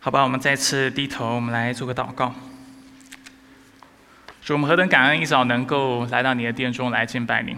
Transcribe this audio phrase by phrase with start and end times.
[0.00, 2.32] 好吧，我们再次低头，我们来做个祷告。
[4.40, 7.56] 主，我们何等感恩，一早能够来到你的殿中来敬拜你；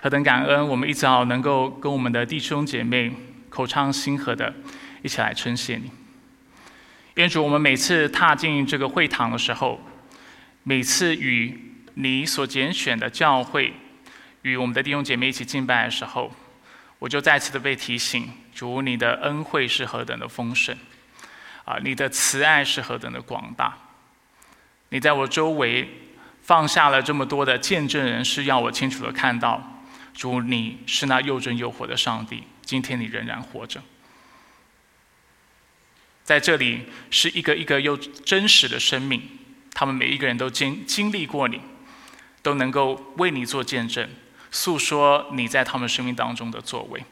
[0.00, 3.12] 何等感恩，我们一早能够跟我们的弟兄姐妹
[3.50, 4.54] 口唱心和的
[5.02, 5.90] 一起来称谢你。
[7.16, 9.78] 愿主，我们每次踏进这个会堂的时候，
[10.62, 13.74] 每次与你所拣选的教会
[14.40, 16.32] 与我们的弟兄姐妹一起敬拜的时候，
[16.98, 20.74] 我就再次的被提醒：主，你的恩惠是何等的丰盛，
[21.64, 23.76] 啊，你的慈爱是何等的广大。
[24.90, 25.88] 你在我周围
[26.42, 32.44] 放下了这么多的见证人，是要我清楚的看到，主，你是那又真又活的上帝。
[32.62, 33.82] 今天你仍然活着，
[36.22, 39.22] 在这里是一个一个又真实的生命，
[39.72, 41.60] 他们每一个人都经经历过你，
[42.42, 44.08] 都能够为你做见证。
[44.50, 47.04] 诉说你在他们生命当中的作为，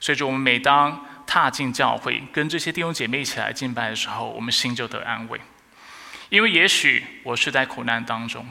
[0.00, 5.38] 所以说我们每当踏进教会，跟这些弟兄姐妹一起来敬拜的时候，我们心就得安慰。
[6.30, 8.44] 因为也许我是在苦难当中，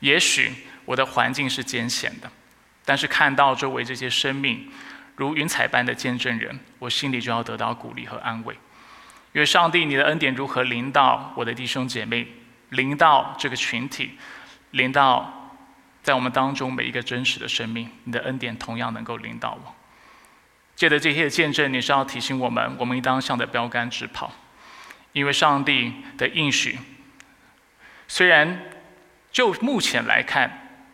[0.00, 0.52] 也许
[0.84, 2.30] 我的环境是艰险的，
[2.84, 4.70] 但是看到周围这些生命
[5.16, 8.54] 如云彩般的见证人，我心里就要得到鼓励和安慰。
[9.32, 12.28] 因为上帝，你的恩典如何临到我的弟兄姐妹，
[12.68, 14.18] 临到这个群体，
[14.70, 15.36] 临到。
[16.02, 19.74] 在我们当中每一个真实的生命，你的恩典同样能够领导我。
[20.80, 24.32] 借着这些见证，你是要提醒我们，我们应当向着标杆直跑，
[25.12, 26.78] 因为上帝的应许，
[28.08, 28.62] 虽然
[29.30, 30.86] 就目前来看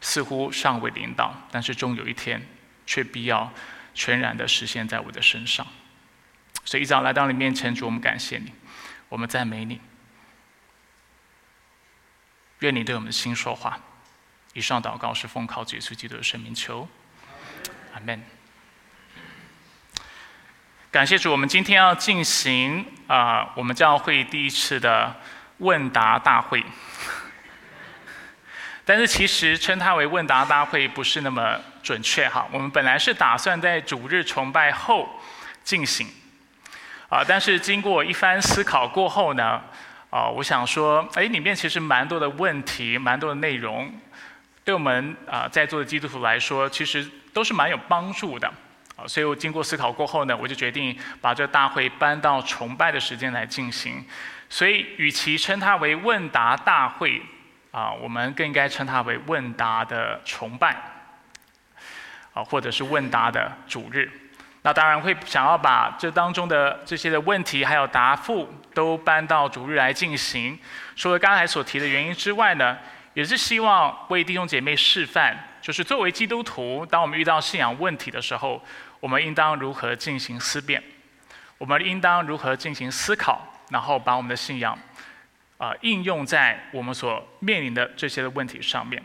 [0.00, 2.40] 似乎尚未领导，但是终有一天
[2.86, 3.52] 却必要
[3.92, 5.66] 全然的实现在我的身上。
[6.64, 8.50] 所以一早来到你面前，主我们感谢你，
[9.10, 9.78] 我们赞美你，
[12.60, 13.78] 愿你对我们的心说话。
[14.54, 16.88] 以上祷告是奉靠耶稣基督的圣名求，
[17.92, 18.37] 阿门。
[20.90, 25.14] 感谢主，我们今天要进行啊，我们教会第一次的
[25.58, 26.64] 问答大会。
[28.86, 32.48] 但是其实称它为问答大会不是那么准确哈。
[32.50, 35.06] 我们本来是打算在主日崇拜后
[35.62, 36.06] 进行，
[37.10, 39.60] 啊，但是经过一番思考过后呢，
[40.08, 43.92] 啊，我想说，哎，里面其实蛮多的问题，蛮多的内容。
[44.64, 48.50] 对我们啊在座的基督徒来说，其实都是蛮有帮助的
[48.98, 49.06] 啊。
[49.06, 54.04] 所以我经过思考过后呢，我就决定把这大会搬到崇拜的时间来进行。
[54.50, 57.22] 所以，与其称它为问答大会
[57.70, 60.76] 啊，我们更应该称它为问答的崇拜
[62.34, 64.10] 啊，或者是问答的主日。
[64.62, 70.58] 那当然会想要把这当中的这些的问题还有答复都搬到主日来进行。
[70.96, 72.76] 除了刚才所提的原因之外呢？
[73.14, 78.62] 也是希望为弟兄姐妹示范，就是作为基督徒，当我们遇到信仰问题的时候，
[79.00, 80.82] 我们应当如何进行思辨，
[81.58, 84.78] 我们应当如何进行思考，然后把我们的信仰
[85.56, 89.02] 啊应用在我们所面临的这些的问题上面。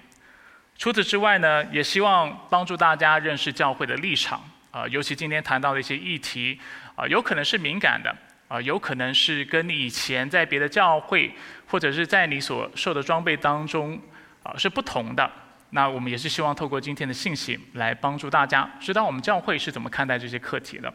[0.78, 6.60] 除此之外呢，也希望帮助大家认识教会的立场啊，尤其今天谈到的一些议题
[6.96, 8.16] 啊，有可能是敏感的。
[8.50, 11.34] 啊，有可能是跟你以前在别的教会，
[11.66, 14.00] 或者是在你所受的装备当中，
[14.44, 15.32] 啊是不同的。
[15.74, 20.94] 那我们也是希望透过今天的信息来帮助大家知道我们教会是怎么看待这些课题的。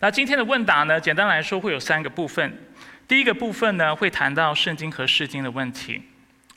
[0.00, 2.52] 那今天的问答呢，简单来说会有三个部分。
[3.06, 6.02] 第一个部分呢，会谈到圣经和释经的问题，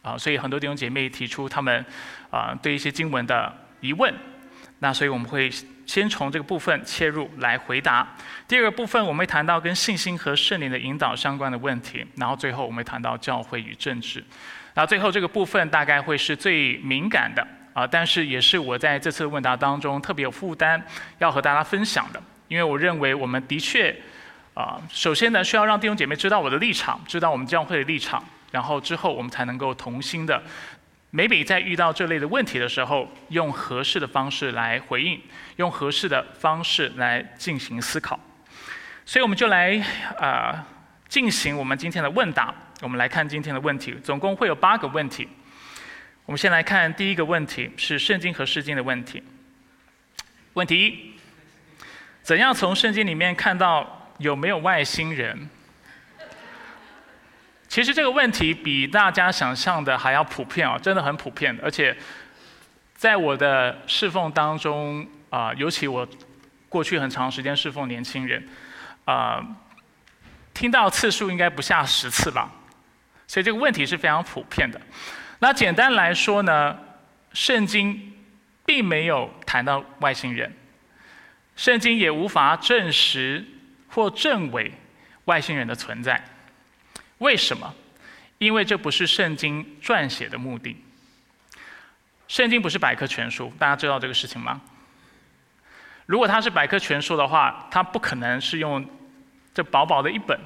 [0.02, 1.86] 啊，所以很多弟兄姐妹提出他们
[2.32, 4.14] 啊对一些经文的疑问，
[4.80, 5.52] 那所以我们会。
[5.86, 8.16] 先从这个部分切入来回答。
[8.48, 12.04] 第二个部分，我们会谈到跟信心和圣灵的引导相关的问题。
[12.16, 14.26] 然后最后，我们会谈到教会与政治。
[14.76, 20.80] 然后最后这个部分大概会是最敏感的啊，但是也是我在这次问答当中特别有负担
[21.18, 22.22] 要和大家分享的。
[22.48, 23.96] 因为我认为我们的确
[24.54, 30.44] 啊，首先呢需要让弟兄姐妹知道我的立场，知道我们教会的立场，然后之后我们才能够同心的。
[31.12, 35.20] 每每在遇到这类的问题的时候，用合适的方式来回应，
[35.56, 38.20] 用合适的方式来进行思考。
[39.06, 39.82] 所以我们就来
[40.20, 40.68] 啊
[41.08, 42.54] 进行我们今天的问答。
[42.86, 45.28] 我们来看今天的问题，总共会有八个问题。
[46.28, 49.24] 我们先来看第一个问题，是圣经和诗经的问题。
[50.54, 51.14] 问题一：
[52.22, 55.50] 怎样从圣经里面看到有没有外星人？
[57.68, 61.58] 其实这个问题比大家想象的还要普遍啊，真的很普遍。
[61.64, 61.98] 而且，
[62.94, 66.08] 在我的侍奉当中啊，尤其我
[66.70, 68.48] 过去很长时间侍奉年轻人，
[69.06, 69.44] 啊，
[70.54, 72.52] 听到次数应该不下十次吧。
[73.28, 74.80] 所以这个问题是非常普遍的。
[75.40, 76.78] 那简单来说呢，
[77.34, 78.14] 圣经
[78.66, 80.54] 并没有谈到外星人，
[81.56, 83.46] 圣经也无法证实
[83.90, 84.72] 或证伪。
[85.26, 86.24] 外星人的存在。
[87.18, 87.74] 为什么？
[88.38, 90.78] 因为这不是圣经撰写的目的。
[92.28, 94.62] 圣经不是百科全书，大家知道这个事情吗？
[96.06, 98.88] 如果它是百科全书的话，它不可能是用
[99.52, 100.40] 这薄薄的一本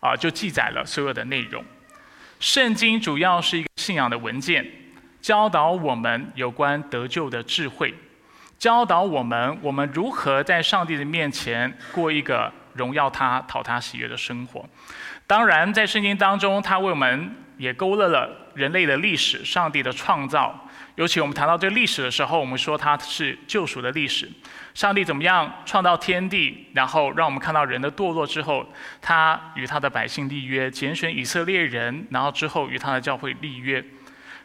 [0.00, 1.62] 啊就记载了所有的内容。
[2.42, 4.66] 圣经主要是一个信仰的文件，
[5.20, 7.94] 教导我们有关得救的智慧，
[8.58, 14.68] 教导我们我们如何在上帝的面前过一个荣耀他、讨他喜悦的生活。
[15.24, 20.61] 当然，在圣经当中，他为我们也勾勒了人类的历史、上帝的创造。
[20.94, 24.30] 尤其我们谈到这个历史的时候，我们说它是救赎的历史。
[24.74, 28.66] 上帝怎么样创造天地，然后让我们看到人的堕落之后，
[29.00, 33.82] 他与他的百姓立约，拣选以色列人，然后之后与他的教会立约，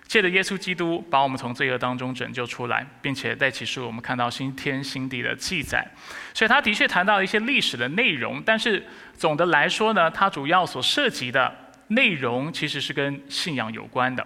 [0.06, 5.86] 借着耶稣基督把我们从罪恶当中拯救出来，并且在启示我们看到新天新地的记载。
[6.34, 8.86] 所以他的确谈到一些历史的内容，但是
[9.18, 11.54] 总的来说呢，它主要所涉及的
[11.88, 14.26] 内容其实是跟信仰有关的。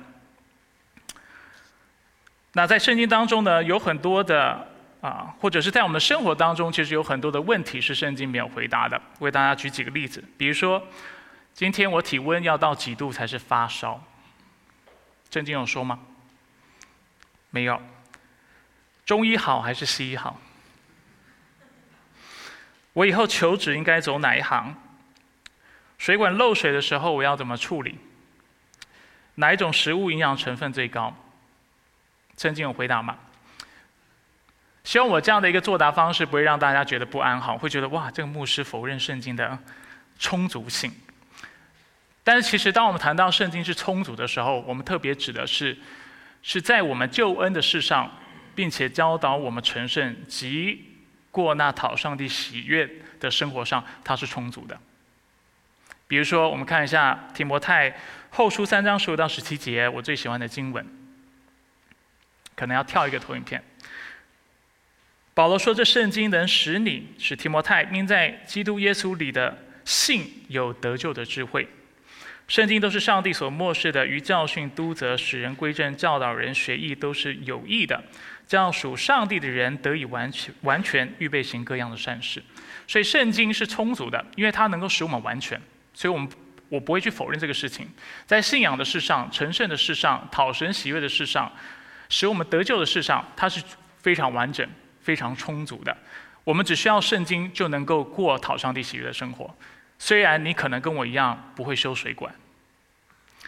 [2.53, 4.67] 那在圣经当中呢，有很多的
[4.99, 9.01] 啊，或者是在我们的生活当中，其实有很多的问题是圣经没有回答的。
[9.19, 10.81] 为大家举几个例子，比如说，
[11.53, 14.03] 今天我体温要到几度才是发烧？
[15.29, 15.99] 圣经有说吗？
[17.49, 17.81] 没有。
[19.05, 20.39] 中医好还是西医好？
[22.93, 24.75] 我以后求职应该走哪一行？
[25.97, 27.97] 水管漏水的时候我要怎么处理？
[29.35, 31.15] 哪一种食物营养成分最高？
[32.41, 33.15] 圣经有回答吗？
[34.83, 39.55] 希望我这样的一个作答方式不会让大家觉得不安，好，会觉得哇，这个牧师否认圣经的
[40.17, 40.91] 充足性。
[42.23, 45.77] 但是其实，当我们谈到圣经是充足的时候，我们特别指的是
[46.41, 48.11] 是在我们救恩的事上，
[48.55, 50.83] 并且教导我们成圣及
[51.29, 52.89] 过那讨上帝喜悦
[53.19, 54.75] 的生活上，它是充足的。
[56.07, 57.95] 比如说，我们看一下提摩太
[58.31, 61.00] 后书三章十五到十七节，我最喜欢的经文。
[62.55, 63.63] 可能要跳一个投影片。
[65.33, 71.65] 保罗说：“这圣经能使你，使提摩太因在基督耶稣里的信有得救的智慧。
[72.49, 78.03] 圣经都是上帝所漠视的，于教训、督责、使人归正、教导人学艺，都是有益的，
[78.45, 82.43] 将属上帝的人得以完全、完全预备行各样的善事。
[82.85, 85.59] 所以圣经是充足的，因为它能够使我们完全。
[85.93, 86.29] 所以我们
[86.67, 87.87] 我不会去否认这个事情，
[88.25, 91.49] 在信仰的事上、成圣的事上、讨神喜悦的事上。”
[92.11, 93.63] 使我们得救的事上，它是
[93.97, 94.67] 非常完整、
[95.01, 95.95] 非常充足的。
[96.43, 99.49] 我们只需要圣经就能够过讨上帝喜悦的生活。
[99.97, 102.33] 虽然你可能跟我一样不会修水管，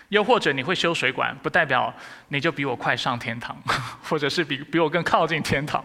[0.10, 1.94] 又或者你会修水管，不代表
[2.30, 3.62] 你就比我快上天堂，
[4.04, 5.83] 或者是比比我更靠近天堂。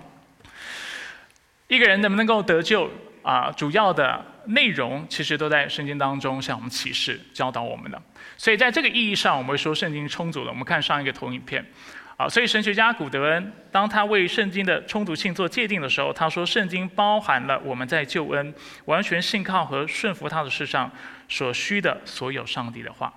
[1.66, 2.88] 一个人能不能够得救
[3.22, 3.50] 啊？
[3.50, 8.00] 主要的内容其实都在圣经当中向我们启示、教导我们的。
[8.36, 10.50] 所以在这个意义上，我们会说圣经充足的。
[10.50, 11.64] 我们看上一个投影片。
[12.20, 18.52] 好，所以神学家古德恩，当他为圣经的充足性做界定的时候，他说圣经包含了我们在救恩、
[18.86, 20.90] 完全信靠和顺服他的事上
[21.28, 23.14] 所需的所有上帝的话，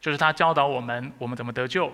[0.00, 1.92] 就是他教导我们我们怎么得救。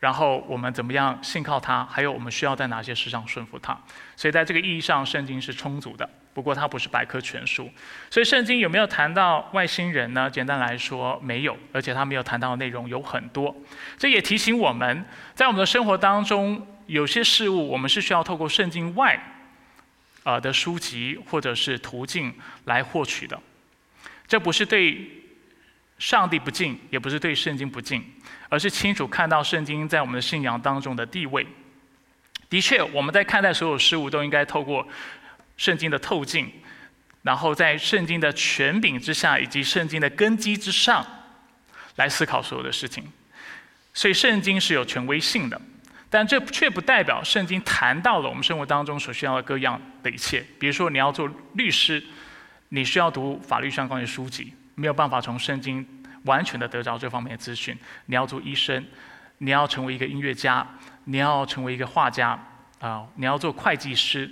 [0.00, 1.84] 然后我们怎么样信靠他？
[1.84, 3.80] 还有我们需要在哪些事上顺服他？
[4.16, 6.10] 所以在这个意义上，圣经是充足的。
[6.34, 7.70] 不过它不是百科全书。
[8.10, 10.30] 所以圣经有没有谈到外星人呢？
[10.30, 11.56] 简单来说，没有。
[11.72, 13.54] 而且它没有谈到的内容有很多。
[13.98, 19.18] 这也提醒我们在我们的生活当中，有些事物我们是需要透过圣经外，
[20.24, 22.32] 呃的书籍或者是途径
[22.64, 23.38] 来获取的。
[24.26, 25.10] 这不是对
[25.98, 28.04] 上帝不敬，也不是对圣经不敬。
[28.48, 31.46] 而是清楚看到圣经在我们的信仰当中的地位。
[32.50, 34.86] 的确，我们在看待所有事物都应该透过
[35.56, 36.50] 圣经的透镜，
[37.22, 41.06] 然后在圣经的权柄之下以及圣经的根基之上
[41.96, 43.04] 来思考所有的事情。
[43.94, 45.60] 所以，圣经是有权威性的，
[46.08, 50.44] 但这却不代表圣经谈到了我们生活当中所需要的各样的一切。
[50.58, 52.02] 比如说，你要做律师，
[52.70, 55.86] 你需要读法律相关的书籍，没有办法从圣经。
[56.24, 57.76] 完全的得到这方面的资讯。
[58.06, 58.86] 你要做医生，
[59.38, 60.64] 你要成为一个音乐家，
[61.06, 62.38] 你要成为一个画家，
[62.78, 64.30] 啊，你要做会计师，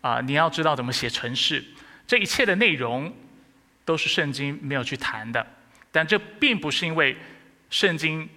[0.00, 1.64] 啊，你要知道怎么写城市。
[2.06, 3.12] 这一切的内容
[3.84, 5.46] 都是圣经没有去谈的。
[5.92, 7.16] 但这并不是因为
[7.70, 8.28] 圣经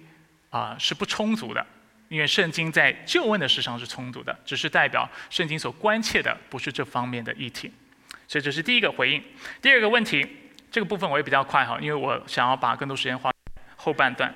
[0.50, 1.66] 啊是不充足的，
[2.08, 7.72] 因为圣经在旧问的事上是充足的，只是代表圣经所关切的不是这方面的议题。
[8.26, 9.22] 所以这是第一个回应。
[9.60, 10.26] 第二个问题。
[10.74, 13.30] 这个部分我也比较快哈，因为我想要把更多时间花
[13.76, 14.34] 后半段。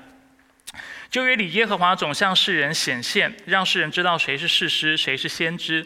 [1.10, 5.84] 旧约里，耶和华总向世人显现，让世人知道谁是事师，谁是先知。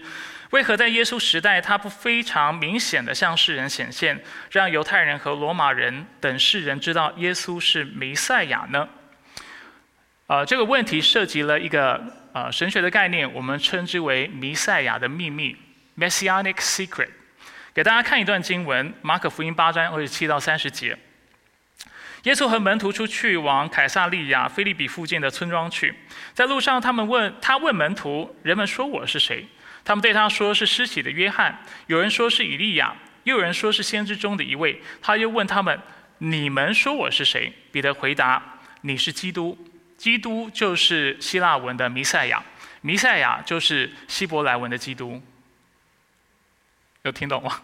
[0.53, 8.87] 为何在耶稣时代，他不非常明显的向世人显现，让犹太人和罗马人等世人知道耶稣是弥赛亚呢？
[10.27, 11.99] 呃，这个问题涉及了一个
[12.35, 15.57] 呃神学的概念，我们称之为弥赛亚的秘密
[15.97, 17.09] （Messianic Secret）。
[17.73, 20.99] 给大家看一段经文，马可福音八章二十七到三十节。
[22.25, 25.95] 耶稣和门徒出去往凯撒利亚菲利比附近的村庄去，
[26.35, 29.49] 在路上，他们问他问门徒：“人们说我是谁？”
[29.85, 31.59] 他们对他说：“是施洗的约翰。”
[31.89, 34.81] 有人说是以利亚，又有人说是先知中的一位。
[35.01, 35.79] 他又问他们
[36.19, 39.59] ：“你们说我是谁？”彼得回答：“你是基督。”
[39.99, 42.43] 基督就是希腊文的弥赛亚，
[42.81, 45.23] 弥赛亚就是希伯来文的基督。
[47.03, 47.61] 有听懂吗？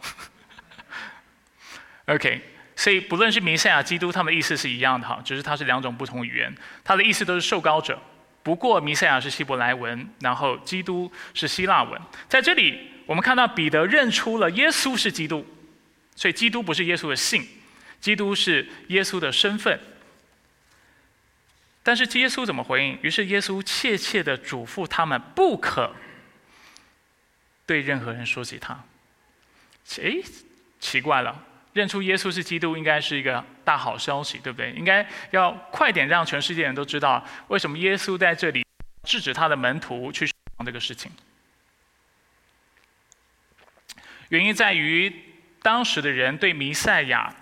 [2.06, 2.40] OK，
[2.76, 8.00] 所以不论是弥赛亚、基督，他们意思是一样的哈，只是它是两种不同语言，它的意思都是受膏者。
[8.48, 12.00] 不过弥赛亚是希伯来文，然后基督是希腊文。
[12.30, 15.44] 在这里，我们看到彼得认出了耶稣是基督，
[16.16, 17.46] 所以基督不是耶稣的姓，
[18.00, 19.78] 基督是耶稣的身份。
[21.82, 22.98] 但是耶稣怎么回应？
[23.02, 25.94] 于是耶稣切切的嘱咐他们，不可
[27.66, 28.82] 对任何人说起他。
[30.00, 30.14] 哎，
[30.80, 34.72] 奇怪了，认出耶稣是基督，应该是一个大好消息，对不对？
[34.72, 38.64] 应该要快点让全世界人都知道，为什么耶稣在这里
[39.04, 41.10] 制止他的门徒去讲这个事情。
[44.30, 45.10] 原因在于，
[45.62, 47.34] 当时的人对弥赛亚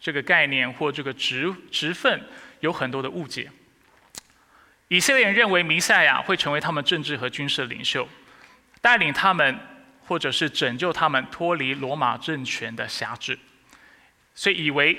[0.00, 2.22] 这个概念或这个职职分
[2.60, 3.50] 有很多的误解。
[4.88, 8.06] 以色列人认为弥赛亚会成为他们政治和军事的领袖，
[8.82, 9.58] 带领他们，
[10.06, 13.38] 或者是拯救他们脱离罗马政权的辖制，
[14.34, 14.96] 所以以为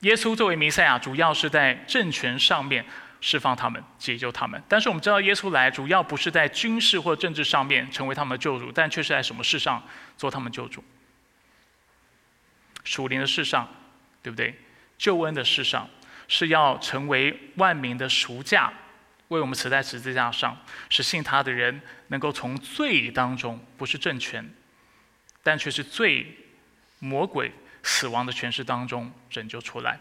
[0.00, 2.84] 耶稣作为弥赛亚，主要是在政权上面
[3.20, 4.62] 释放他们、解救他们。
[4.68, 9.82] 但是我们知道，耶稣来主要不是在军事或政治上面成为他们的救主，但却是在什么事上
[10.16, 10.84] 做他们救主？
[12.84, 13.68] 属灵的事上，
[14.22, 14.54] 对不对？
[14.96, 15.88] 救恩的事上，
[16.28, 18.72] 是要成为万民的赎价。
[19.28, 24.44] 为我们死在十字架上，使信他的人能够从罪当中，不是政权，
[25.42, 26.26] 但却是罪、
[26.98, 27.52] 魔鬼、
[27.82, 29.98] 死亡的权势当中拯救出来。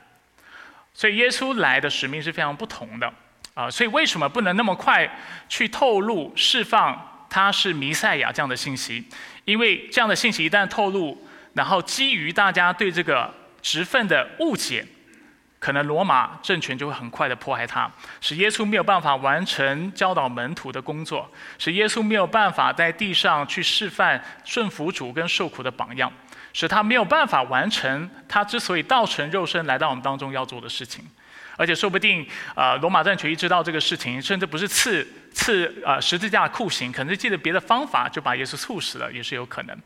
[0.94, 3.14] 所以耶稣来的使命是非常不同的
[3.54, 3.70] 啊！
[3.70, 5.10] 所以为什么不能那么快
[5.48, 9.08] 去透露、释放他是弥赛亚这样的信息？
[9.46, 14.86] 因为这样的信息一旦透露，然后基于大家对这个职分的误解。
[15.60, 26.10] 可能罗马政权就会很快的迫害他，使耶稣没有办法完成教导门徒的工作，使耶稣没有办法在地上去示范顺服主跟受苦的榜样，
[26.54, 31.06] 使他没有办法完成他之所以道成肉身来到我们当中要做的事情。
[31.58, 32.26] 而且说不定，
[32.56, 39.78] 呃，罗马政权一知道这个事情，甚至不是刺刺呃十字架酷刑，可能是借着别的方法就把耶稣处死了，也是有可能。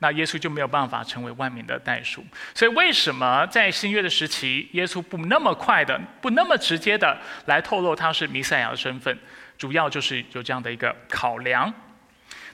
[0.00, 2.22] 那耶稣就没有办法成为万民的代赎。
[2.54, 9.18] 所以为什么在新约的时期，耶稣不那么快的、不那么直接的来透露他是弥赛亚的身份？
[9.56, 11.72] 主要就是有这样的一个考量。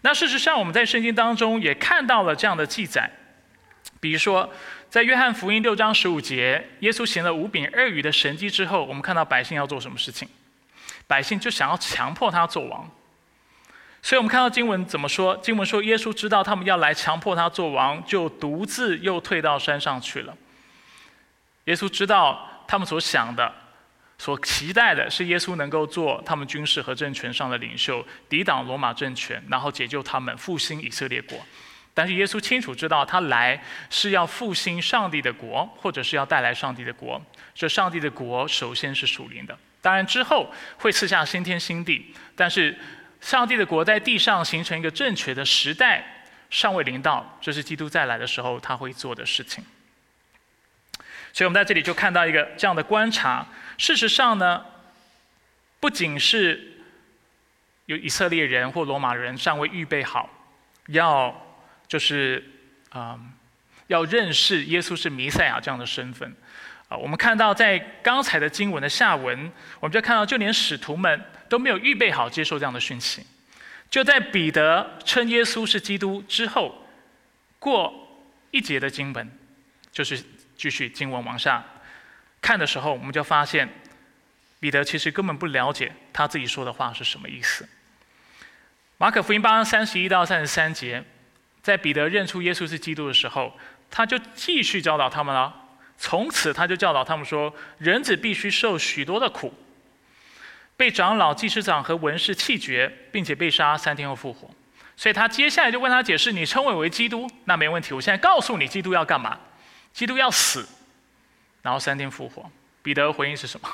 [0.02, 3.10] 那事实上，我们在圣经当中也看到了这样的记载，
[4.00, 4.50] 比如说。
[4.90, 10.26] 在约翰福音六章十五节，耶稣行了五饼二鱼的神迹之后，我们看到百姓要做什么事情？
[11.06, 12.90] 百姓就想要强迫他做王。
[14.00, 15.36] 所以我们看到经文怎么说？
[15.42, 20.34] 经文说，耶稣知道他们要来强迫他做王，就独自又退到山上去了。
[21.64, 23.54] 耶稣知道他们所想的、
[24.16, 31.38] 所期待的是耶稣能够做他们军事和政权上的领袖，抵挡罗马政权，然后解救他们，复兴以色列国。
[31.98, 37.20] 但是耶稣清楚知道，他来是要复兴上帝的国，或者是要带来上帝的国。
[37.56, 42.14] 这上帝的国首先是属灵的，当然之后会赐下新天新地。
[42.36, 42.78] 但是
[43.20, 49.64] 上帝的国在地上形成一个正确的时代尚未临到，这是基督再来的时候他会做的事情。
[51.32, 53.44] 所以我们在这里就看到一个这样的观察。
[53.76, 54.64] 事实上呢，
[55.80, 56.78] 不仅是
[57.86, 60.30] 有以色列人或罗马人尚未预备好，
[60.86, 61.47] 要。
[61.88, 62.44] 就是
[62.90, 63.18] 啊，
[63.86, 66.30] 要认识耶稣是弥赛亚这样的身份
[66.88, 66.96] 啊。
[66.96, 73.26] 我们看到在刚才的经文的下文，我们就看到，就连使徒们都没有预备好接受这样的讯息。
[73.88, 76.86] 就在彼得称耶稣是基督之后，
[77.58, 79.30] 过一节的经文，
[79.90, 80.22] 就是
[80.58, 81.64] 继续经文往下
[82.42, 83.66] 看的时候，我们就发现
[84.60, 87.66] 彼得其实根本不了解他自己说的话是什么意思。
[88.98, 91.02] 马可福音八章三十一到三十三节。
[91.68, 93.52] 在彼得认出耶稣是基督的时候，
[93.90, 95.54] 他就继续教导他们了。
[95.98, 99.52] 从此，他就教导他们说：人子必须受许多的苦，
[100.78, 104.48] 被长老、祭司长和文士弃绝，并且被杀，三天后复活。
[104.96, 107.92] 所以他接下来就问他解释：“你称我为基督，那没问题。
[107.92, 109.38] 我现在告诉你，基督要干嘛？
[109.92, 110.66] 基督要死，
[111.60, 112.50] 然后三天复活。”
[112.82, 113.68] 彼得回应是什么？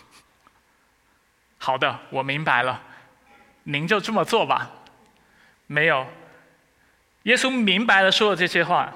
[1.58, 2.82] 好的，我明白了，
[3.62, 4.68] 您就这么做吧。
[5.68, 6.04] 没有，
[7.24, 8.92] 耶稣明白了说了这些话，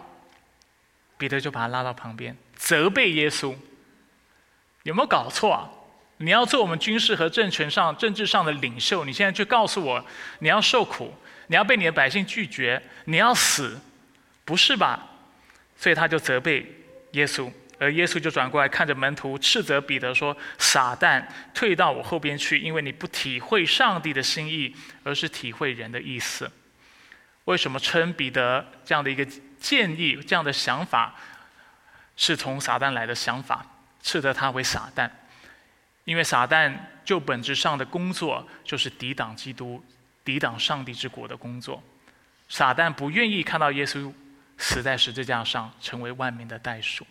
[1.19, 3.55] 彼得就把他拉到旁边，责备耶稣
[4.85, 5.69] ：“有没有搞错啊？
[6.19, 10.05] 你要做我们军事和政权上、政治上的领袖，你现在就告诉我
[10.41, 11.15] 你要受苦，
[11.47, 13.81] 你要被你的百姓拒绝，你要死，
[14.45, 15.09] 不是吧？”
[15.79, 16.67] 所以他就责备
[17.13, 17.51] 耶稣。
[17.79, 26.51] 而耶稣就转过来看着门徒，斥责彼得说：“傻蛋，退到我后边去，因为你不体会上帝的心意，而是体会人的意思。”
[27.49, 29.26] 为什么称彼得这样的一个
[29.59, 31.14] 建议、这样的想法
[32.14, 33.64] 是从撒旦来的想法，
[34.02, 35.09] 斥责他为撒旦？
[36.05, 36.71] 因为撒旦
[37.07, 39.83] 就本质上的工作就是抵挡基督、
[40.23, 41.83] 抵挡上帝之国的工作。
[42.50, 44.12] 撒旦不愿意看到耶稣
[44.59, 47.07] 死在十字架上，成为万民的代赎。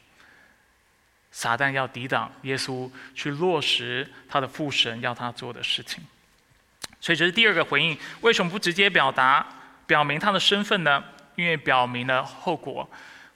[1.31, 6.03] 撒旦要抵挡耶稣去落实他的父神要他做的事情，
[7.01, 7.97] 所以这是第二个回应。
[8.21, 9.45] 为什么不直接表达、
[9.87, 11.03] 表明他的身份呢？
[11.33, 12.87] 因为表明了后果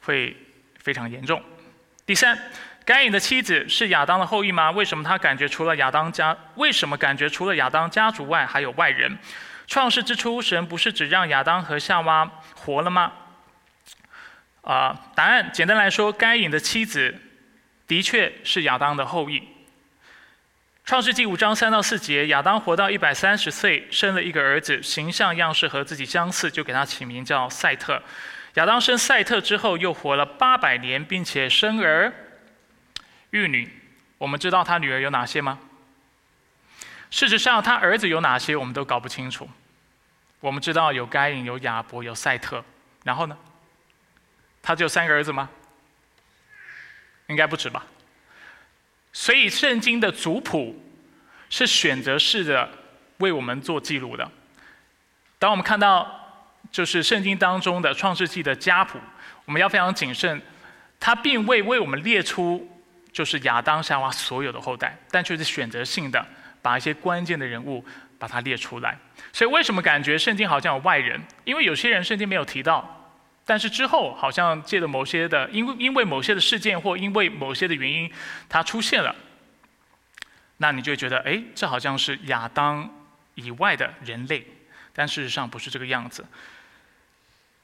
[0.01, 0.36] 会
[0.77, 1.41] 非常严重。
[2.05, 2.38] 第三，
[2.86, 4.70] 该隐的妻子是亚当的后裔吗？
[4.70, 9.17] 为什么他感觉除了亚当家，为什么感觉除了亚当家族外还有外人？
[9.65, 13.13] 创世之初，神不是只让亚当和夏娃活了吗？
[14.62, 17.20] 啊，答案简单来说，该隐的妻子。
[17.88, 19.46] 的确是亚当的后裔。
[20.84, 28.02] 创世纪五章三到四节，亚当活到一百三十岁，生了一个儿子，形象样式和自己相似，就给他起名叫赛特。
[28.56, 32.12] 亚当生赛特之后，又活了八百年，并且生儿
[33.30, 33.72] 育女。
[34.18, 35.60] 我们知道他女儿有哪些吗？
[37.10, 39.50] 事实上，他儿子有哪些，我们都搞不清楚。
[40.42, 42.66] 我们知道有该隐、有亚伯、有赛特，
[43.04, 43.38] 然后呢？
[44.62, 45.50] 他只有三个儿子吗？
[47.28, 47.86] 应该不止吧，
[49.13, 50.82] 所以圣经的族谱
[51.50, 52.69] 是选择式的
[53.17, 54.30] 为我们做记录的。
[55.38, 59.00] 当我们看到就是圣经当中的创世纪的家谱，
[59.45, 60.41] 我们要非常谨慎，
[61.00, 62.69] 它并未为我们列出
[63.12, 66.26] 就是亚当夏娃所有的后代，但却是选择性的
[66.62, 67.84] 把一些关键的人物
[68.17, 68.97] 把它列出来。
[69.34, 71.21] 所以为什么感觉圣经好像有外人？
[71.43, 72.97] 因为有些人圣经没有提到。
[73.45, 78.10] 但是之后好像借着某些的，因为因为某些的事件或因为某些的原因，
[78.47, 79.15] 它出现了，
[80.58, 82.89] 那你就觉得，哎，这好像是亚当
[83.36, 84.45] 以外的人类，
[84.93, 86.25] 但事实上不是这个样子。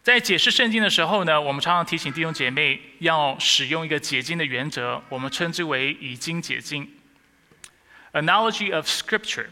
[0.02, 6.92] 在解释圣经的时候呢，我们常常提醒弟兄姐妹要使用一个解经的原则，我们称之为以经解经
[8.14, 9.48] （analogy of scripture），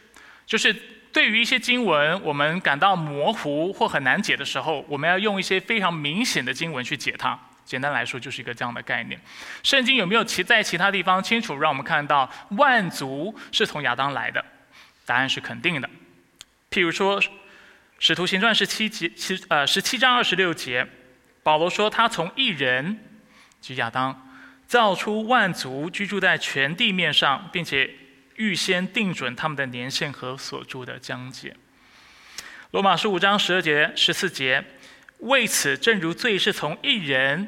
[0.46, 0.95] 就是。
[1.16, 7.40] 对于一些经文，我们感到模糊或很难解的时候，我们要用一些非常明显的经文去解它。
[7.64, 9.18] 简单来说，就是一个这样的概念。
[9.64, 14.44] 圣经有没有其在其他地方清楚让我们看到万族是从亚当来的？
[15.06, 15.90] 答案是肯定的。
[16.70, 17.22] 譬如说，
[17.98, 20.86] 《使徒行传》十七节七呃十七章二十六节，
[21.44, 23.00] 保罗说他从一人
[23.62, 24.30] 即亚当
[24.68, 27.90] 造出万族，居住在全地面上，并且。
[28.36, 31.56] 预先定准他们的年限和所住的疆界。
[32.72, 34.64] 罗马书五章十二节、十四节，
[35.20, 37.48] 为此，正如罪是从一人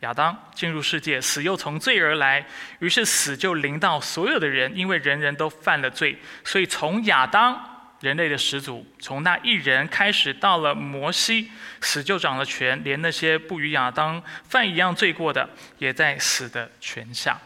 [0.00, 2.44] 亚当进入世界，死又从罪而来，
[2.80, 6.18] 于是死就临到所有的人，因为人人都犯了罪。
[6.44, 11.48] 所以从亚当人类的始祖，从那一人开始，到了摩西，
[11.80, 17.38] 死就掌了权，连那些不与亚当犯一样罪过的，也在死的权下。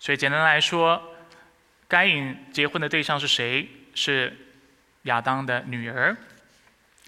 [0.00, 1.12] 所以简单来说。
[1.88, 3.68] 该隐结婚的对象是谁？
[3.94, 4.36] 是
[5.02, 6.16] 亚当的女儿。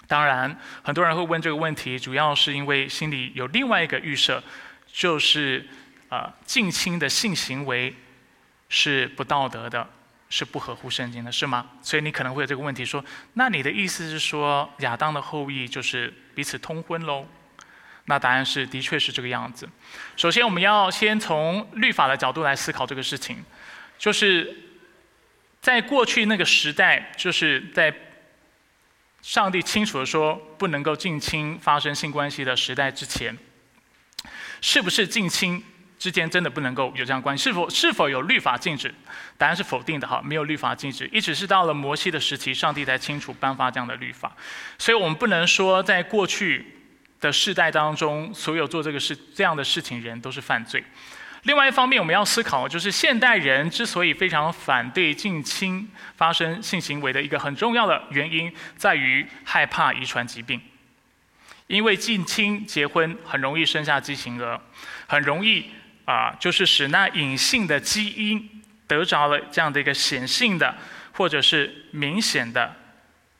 [0.06, 4.42] 当然，很多人会问这个问题，主要是因为心里有另外一个预设，
[4.90, 5.66] 就是
[6.08, 7.94] 啊，近亲的性行为
[8.70, 9.86] 是不道德的，
[10.30, 11.72] 是不合乎圣经的，是吗？
[11.82, 17.26] 所以你可能会有这个问题，说：那你的意思是说，亚当的后裔就是彼此通婚喽？
[18.06, 19.68] 那答案是，的确是这个样子。
[20.16, 23.44] 首先，我们要先从律法的角度来思考这个事情，
[23.98, 24.64] 就是。
[25.68, 27.94] 在过去那个时代，就是在
[29.20, 33.36] 上帝清楚的说不能够近亲发生性关系的时代之前，
[34.62, 35.62] 是不是近亲
[35.98, 37.44] 之间真的不能够有这样关系？
[37.44, 38.94] 是否是否有律法禁止？
[39.36, 44.34] 答案是否定的哈，没有律法禁止，一直是到了摩西的时期，上帝才清楚颁发这样的律法。
[44.78, 46.64] 所以我们不能说在过去
[47.20, 50.82] 的世代当中，所有做这个事这样的事情人都是犯罪。
[51.48, 60.60] 另外一方面，我们要思考，就是现代人之所以非常反对近亲发生性行为的一个很重要的原因，在于害怕遗传疾病。
[61.66, 64.60] 因为近亲结婚很容易生下畸形儿，
[65.06, 65.70] 很容易
[66.04, 70.74] 啊，就是使那隐性的基因得着了这样的一个显性的，
[71.12, 72.76] 或者是明显的，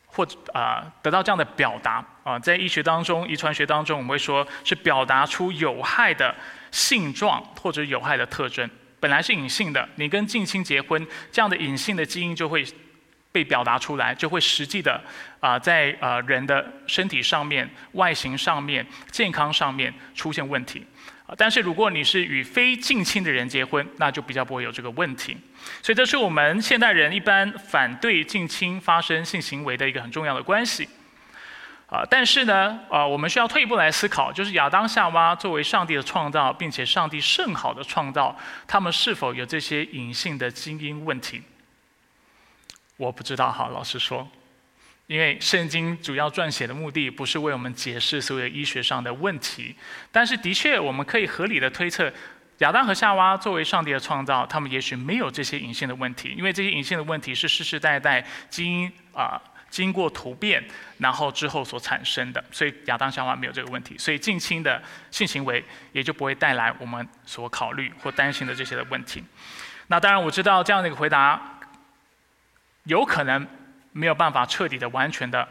[0.06, 6.34] 或者啊得到这样的表达啊，在医学当中、遗传学当中，我们会说是表达出有害的
[6.70, 8.68] 性状或者有害的特征。
[9.00, 12.64] 本来是隐性的，你跟近亲结婚，这样的隐性的基因就会。
[13.30, 15.00] 被表达出来，就会实际的
[15.38, 20.84] 啊，在呃人的身体上面、外形上面、健康上面出现问题。
[21.26, 25.36] 啊但是如果你是与非近亲的人结婚，那就比较不会有这个问题。
[25.82, 30.88] 所以这是我们现代人一般反对近亲发生性行为的一个很重要的关系。
[31.88, 41.42] 啊，但是呢，啊，我们需要退一步来思考，就是亚当夏娃作为上帝的创造，并且上帝甚好的创造，他们是否有这些隐性的基因问题？
[42.98, 44.28] 我不知道哈，老实说，
[45.06, 49.74] 因为圣经主要撰写的目的不是为我们解释所有医学上的问题，
[50.12, 52.12] 但是的确我们可以合理的推测，
[52.58, 60.64] 亚当和夏娃作为上帝的创造，他们也许没有这些隐性的问题，因为这些隐性的问题是世世代代基因啊经过突变，
[60.98, 69.24] 然后之后所产生的，所以亚当夏娃没有这个问题，所以近亲的性行为也就不会带来我们所考虑或担心的这些的问题。
[69.88, 71.54] 那当然我知道这样的一个回答。
[72.84, 73.46] 有可能
[73.92, 75.46] 没有办法彻底的、完全的，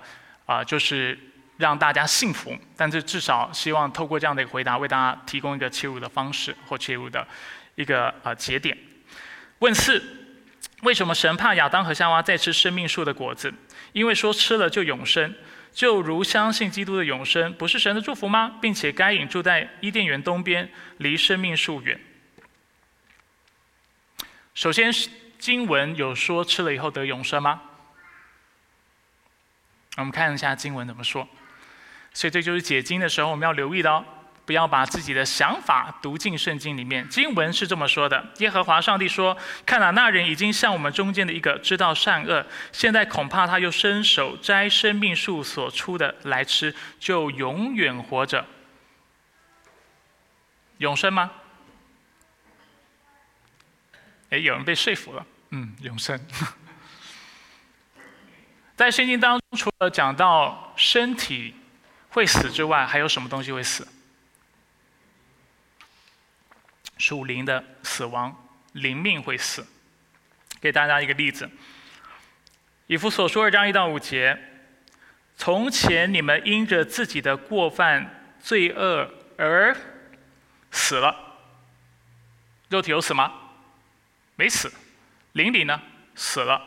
[0.48, 1.16] 啊，就是
[1.58, 2.58] 让大家信服。
[2.76, 7.28] 但是至少希望透过这样的一个回答，为大家提供一个切入的方式或切入的
[7.76, 8.76] 一个呃节点。
[9.60, 10.02] 问四：
[10.82, 13.54] 为什么神怕亚当和夏娃再吃生命树的果子？
[13.94, 15.36] 因为说吃了就永生，
[15.72, 18.58] 就如相信基督的永生不是神的祝福吗？
[18.62, 22.00] 并且该隐住在伊甸园东边，离生命树远。
[24.54, 24.92] 首先。
[25.40, 27.62] 经文有说吃了以后得永生吗？
[29.98, 31.30] 我们看一下经文怎么说。
[32.12, 34.04] 所以这就是解经的时候我们要留意的哦，
[34.48, 37.06] 不要把自己的想法读进圣经里面。
[37.10, 48.46] 经文是这么说的：耶和华上帝说：“看哪，那人已经像我们中间的一个知道善恶，现在恐怕他又伸手摘生命树所出的来吃，就永远活着。
[50.78, 51.30] 永生吗？”
[54.32, 55.26] 哎，有人被说服了。
[55.50, 56.18] 嗯，永生。
[58.78, 61.54] 在圣经当中，除了讲到身体
[62.12, 63.86] 会死之外，还有什么东西会死？
[66.98, 68.36] 属灵的死亡，
[68.74, 69.66] 灵命会死。
[70.60, 71.50] 给大家一个例子：
[72.88, 74.38] 以弗所说二章一到五节，
[75.38, 79.08] 从前你们因着自己的过犯、罪恶
[79.38, 79.76] 而
[80.72, 81.16] 死了，
[82.70, 83.32] 肉体有死吗？
[84.36, 84.72] 没死。
[85.34, 85.80] 灵里呢
[86.16, 86.60] 死了，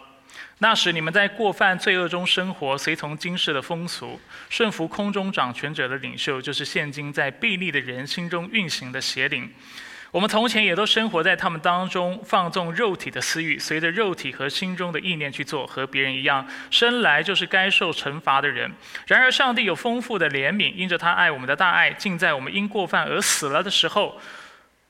[0.59, 9.53] 那时你们在过犯罪恶中生活，随从今世的风俗，顺服空中掌权者的领袖，就是现今在悖逆的人心中运行的邪灵。
[10.11, 18.71] 我们从前也都生活在他们当中，放纵肉体的私欲，随着肉体和心中的意念去做，和别人一样，生来就是该受惩罚的人。
[19.07, 24.21] 然而上帝有丰富的怜悯，因着他爱我们的大爱，竟在我们因过犯而死了的时候，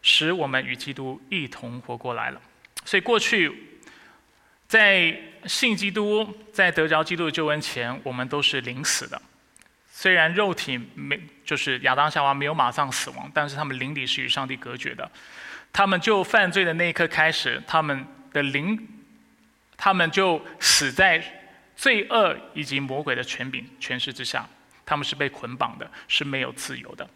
[0.02, 2.40] 使我们与基督一同活过来了。
[2.84, 3.66] 所以过去。
[4.70, 5.12] 在
[5.46, 9.20] 信基督、在得着基督的救恩前，我们都是临死的。
[9.90, 15.10] 虽然肉体没，就是亚当夏娃没有马上死亡，但是他们灵里是与上帝隔绝的。
[15.72, 18.78] 他们就犯罪的那一刻开始，他们的灵，
[19.76, 21.20] 他们就死在
[21.74, 24.48] 罪恶以及魔鬼的权柄、权势之下。
[24.86, 27.10] 他们是被捆绑的，是没有自由的。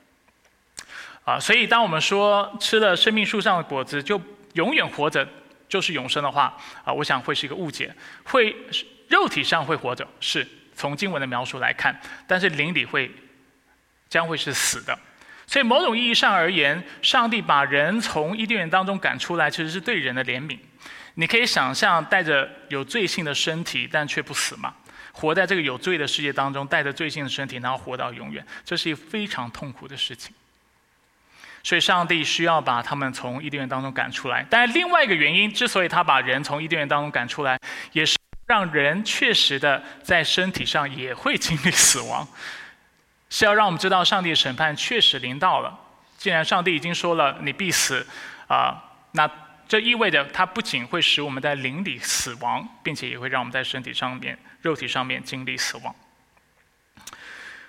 [1.24, 4.20] 啊，所以当我们说吃了生命树上的果子，就
[4.54, 5.24] 永远活着。
[5.68, 7.94] 就是永生的话啊，我想会是一个误解。
[8.24, 8.56] 会
[9.06, 10.44] 肉体上会活着，是
[10.74, 13.08] 从经文的描述来看，但是灵里会
[14.14, 14.96] 将会是死的。
[15.44, 20.56] 所以某种意义上而言，上帝把人从伊甸园当中赶出来，其实是对人的怜悯。
[21.14, 24.72] 你可以想象带着有罪性的身体，但却不死嘛？
[25.10, 30.32] 活在这个有罪的世界当中，带着罪性的身体，然后活到永远，这是一个非常痛苦的事情。
[31.64, 34.46] 所以，上帝需要把他们从伊甸园当中赶出来。
[34.48, 37.58] 但，另外一个原因，之所以他把人从伊甸园当中赶出来，
[37.92, 42.26] 也是让人确实的在身体上也会经历死亡，
[43.34, 45.76] 是要让我们知道上帝审判确实临到了。
[46.16, 48.06] 既然上帝已经说了你必死，
[48.46, 49.28] 啊，那
[49.66, 55.92] 这意味着他不仅会使我们在灵里死亡，并且也会让我们在身体上面、肉体上面经历死亡。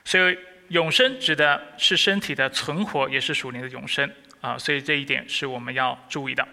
[0.04, 0.38] 所以。
[0.70, 6.48] 永生指的是身体的存活，也是属灵的永生啊，所以这一点是我们要注意的。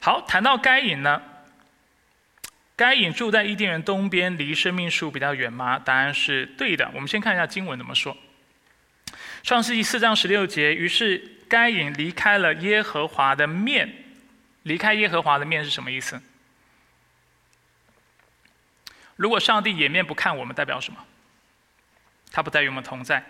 [0.00, 1.20] 好，谈到该隐呢，
[2.74, 5.78] 该隐住在伊甸园东边，离生命树比较远吗？
[5.78, 6.90] 答案是对的。
[6.94, 8.16] 我们先看一下经文怎么说。
[9.42, 13.92] 创世纪四章十六节，于是该隐离开了耶和华的面。
[14.62, 16.22] 离开耶和华的面是什么意思？
[19.16, 20.98] 如果上帝掩面不看我们，代表什么？
[22.30, 23.24] 他不再与我们同在，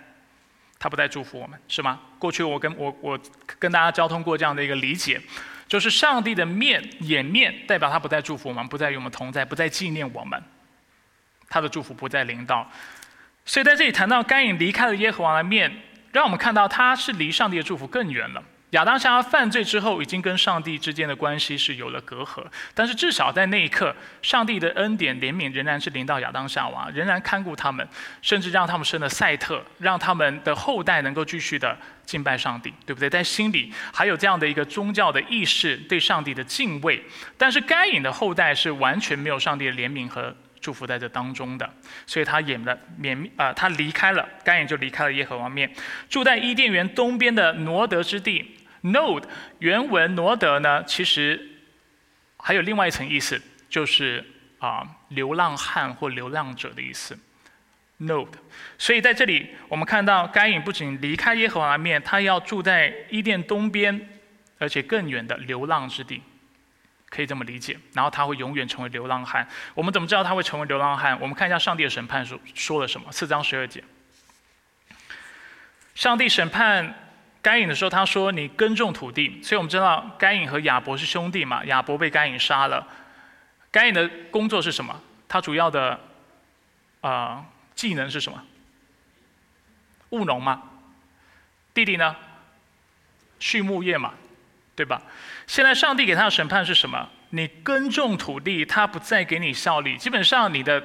[0.79, 1.98] 他不再祝福我们，是吗？
[2.18, 3.18] 过去我跟我我
[3.59, 5.18] 跟大家交通过这样的一个理解，
[5.66, 10.42] 就是上帝的面掩面，代表他不再祝福我们，不再与我们同在，不再纪念我们，
[11.48, 12.70] 他的祝福不再临到。
[13.46, 15.75] 所以在这里谈到该隐离开了耶和华的面，
[16.12, 18.42] 让我们看到他是离上帝的祝福更远了。
[18.70, 22.42] 亚当夏娃犯罪之后，已经跟上帝之间的关系是有了隔阂。
[22.72, 27.87] 但是至少在那一刻，上帝的恩典怜悯仍然是临到亚当夏娃，仍然看顾他们，
[28.22, 33.11] 甚至让他们生了赛特，让他们的后代能够继续的敬拜上帝，对不对？
[33.11, 37.05] 在心里还有这样的一个宗教的意识，对上帝的敬畏。
[37.37, 41.68] 但是该隐的后代是完全没有上帝的怜悯和祝福在这当中的，
[42.07, 45.70] 所以他演了免啊，他离开了该隐就离开了耶和华面，
[46.09, 48.57] 住在伊甸园东边的挪德之地。
[48.83, 49.25] Node
[49.59, 51.51] 原文挪德呢，其实
[52.38, 54.25] 还有另外一层意思，就是
[54.59, 57.18] 啊流浪汉或流浪者的意思。
[58.01, 58.33] Node，
[58.79, 64.09] 所以在这里我们看到该隐不仅离开耶和华面，他要住在伊甸东边，
[64.59, 66.20] 而且更远的流浪之地，
[67.12, 67.79] 可以这么理解。
[67.92, 69.46] 然后他会永远成为流浪汉。
[69.75, 71.20] 我们怎么知道他会成为流浪汉？
[71.20, 73.85] 我们看一下上帝的审判说说了什么，四章十二节。
[75.94, 76.94] 上帝审判。
[77.42, 81.64] 该隐的时候，他说：“你耕种土地。”所以我们知道该隐和亚伯是兄弟嘛。
[81.64, 82.87] 亚伯被该隐杀了。
[83.72, 85.03] 该隐的工作是什么？
[85.27, 85.98] 他主要的
[87.01, 87.44] 啊
[87.75, 88.40] 技能是什么？
[90.11, 90.62] 务农嘛。
[91.75, 92.14] 弟弟呢？
[93.40, 94.14] 畜牧业嘛，
[94.83, 95.01] 对吧？
[95.47, 97.09] 现在上帝给他的审判是什么？
[97.31, 99.97] 你耕种土地，他不再给你效力。
[99.97, 100.83] 基本上你的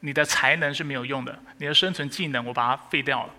[0.00, 3.30] 你的才能是没有用的，你的生存技能我把它废掉了。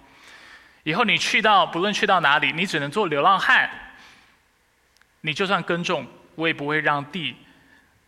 [0.82, 3.70] 以后你去到不论去到哪里，你只能做流浪汉。
[5.22, 7.36] 你就算耕种，我也不会让地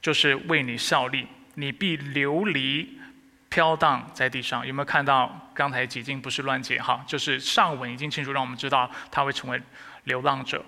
[0.02, 3.00] 就是为你效力，你必流离
[3.48, 4.66] 飘荡在地上。
[4.66, 7.04] 有没有看到刚才几经不是乱解哈？
[7.06, 9.62] 就是上文已经清楚让我们知道他会成为
[10.06, 10.66] 流浪者。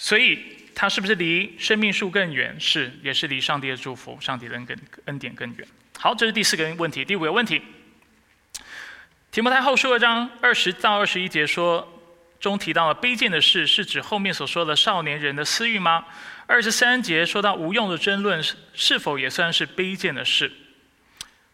[0.00, 0.38] 所以
[0.76, 2.54] 他是不是离生命树更远？
[2.60, 4.66] 是，也是离上帝的祝福、上帝的恩
[5.06, 5.66] 恩典更远。
[5.98, 7.04] 好，这是第四个问题。
[7.04, 7.60] 第五个问题。
[9.32, 12.00] 提摩太后书二章二十到二十一节说，
[12.38, 16.04] 中提到了卑贱的事，是指后面所说的少年人的私欲吗？
[16.46, 18.40] 二十三节说到无用的争论，
[18.72, 20.52] 是否也算是卑贱的事？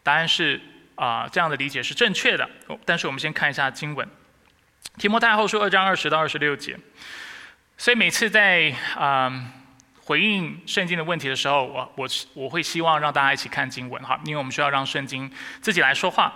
[0.03, 0.61] 答案是
[0.93, 2.47] 啊，这样的理解是正确的。
[2.85, 4.07] 但是我们先看一下经文，
[4.99, 6.77] 提摩太后书二章二十到二十六节。
[7.77, 9.31] 所以每次在啊
[10.03, 15.29] 回应圣经的问题的时候，我我我会希望让大家一起看经文哈，因为我们需要让圣经
[15.61, 16.33] 自己来说话。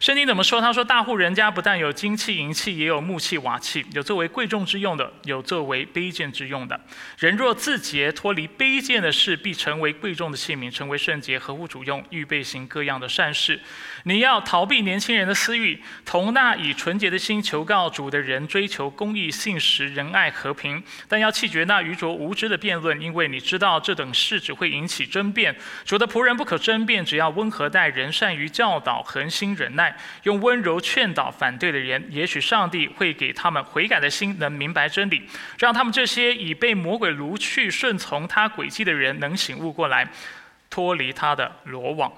[0.00, 0.60] 圣经怎么说？
[0.60, 6.80] 他说：“大户人家不但有金器银器，也有木器瓦器，有作为贵重之用的，有作为卑贱之用的。
[7.18, 13.60] 人若自洁，脱离卑贱的事，必成为贵重的器皿，成为圣洁，合乎主用，预备行各样的善事。
[14.08, 20.82] 你要逃避年轻人的私欲，同那以纯洁的心求告主的人，追求公义、信实、仁爱、和平。
[21.06, 25.54] 但要弃绝那愚拙无知的辩论，因为你知道这等事只会引起争辩。
[25.84, 29.94] 主的仆人不可争辩，只要温和待人，善于教导，恒心忍耐。”
[30.24, 40.08] 用温柔劝导反对的人，也许上帝会给他们悔改的心，能明白真理，让他们这些已被魔鬼掳去、顺从他诡计的人，能醒悟过来，
[40.70, 42.10] 脱离他的罗网。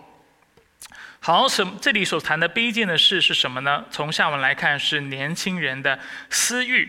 [1.23, 3.85] 好，什这里所谈的卑贱的事是什么呢？
[3.91, 5.99] 从下文来看，是年轻人的
[6.31, 6.89] 私欲。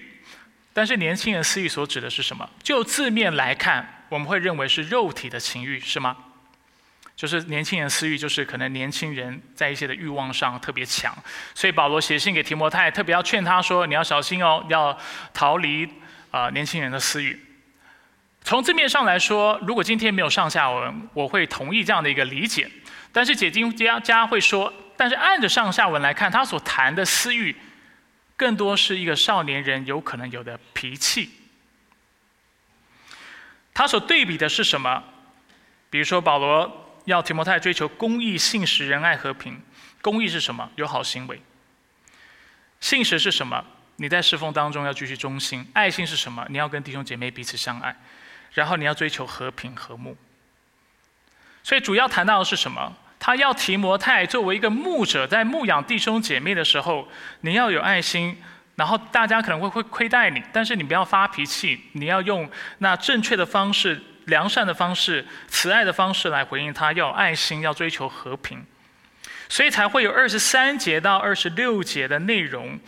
[0.72, 2.50] 但是年轻人私欲所指的是什么？
[2.64, 6.16] 就字面来看，我们会认为是肉体的情欲，是吗？
[7.14, 11.14] 就是年轻人私欲，就是可能年轻人在一些的欲望上特别强，
[11.54, 14.98] 所以保罗写信给提摩太，特别要劝他说：你要小心哦，要
[15.34, 15.88] 逃离
[16.32, 17.38] 啊年轻人的私欲。
[18.44, 22.72] 从字面上来说，如果今天没有上下文，我会同意这样的一个理解。
[23.12, 27.56] 但是解经家家会说，但是按着上下文来看，他所谈的私欲，
[28.36, 31.30] 更多是一个少年人有可能有的脾气。
[33.74, 35.04] 他所对比的是什么？
[35.90, 36.78] 比如说保罗。
[37.06, 39.60] 要提摩太追求公义、信实、仁爱、和平。
[40.04, 40.70] 公义是什么？
[40.76, 41.42] 有好行为。
[42.80, 43.66] 信实是什么？
[43.96, 45.68] 你在侍奉当中要继续忠心。
[45.74, 46.46] 爱心是什么？
[46.50, 48.00] 你要跟弟兄姐妹彼此相爱。
[48.54, 50.16] 然后你要追求和平和睦。
[51.64, 52.94] 所以主要谈到的是什么？
[53.20, 57.08] 他要提摩太作为一个牧者，在牧养弟兄姐妹的时候，
[57.42, 58.38] 你要有爱心。
[58.76, 64.02] 然后大家可能会会亏待你，但是你不要发脾气，你要用那正确的方式。
[64.26, 68.64] 良善的方式、慈爱的方式来回应他，要有爱心，要追求和平，
[69.50, 72.80] 所以才会有二十三节到二十六节的内容，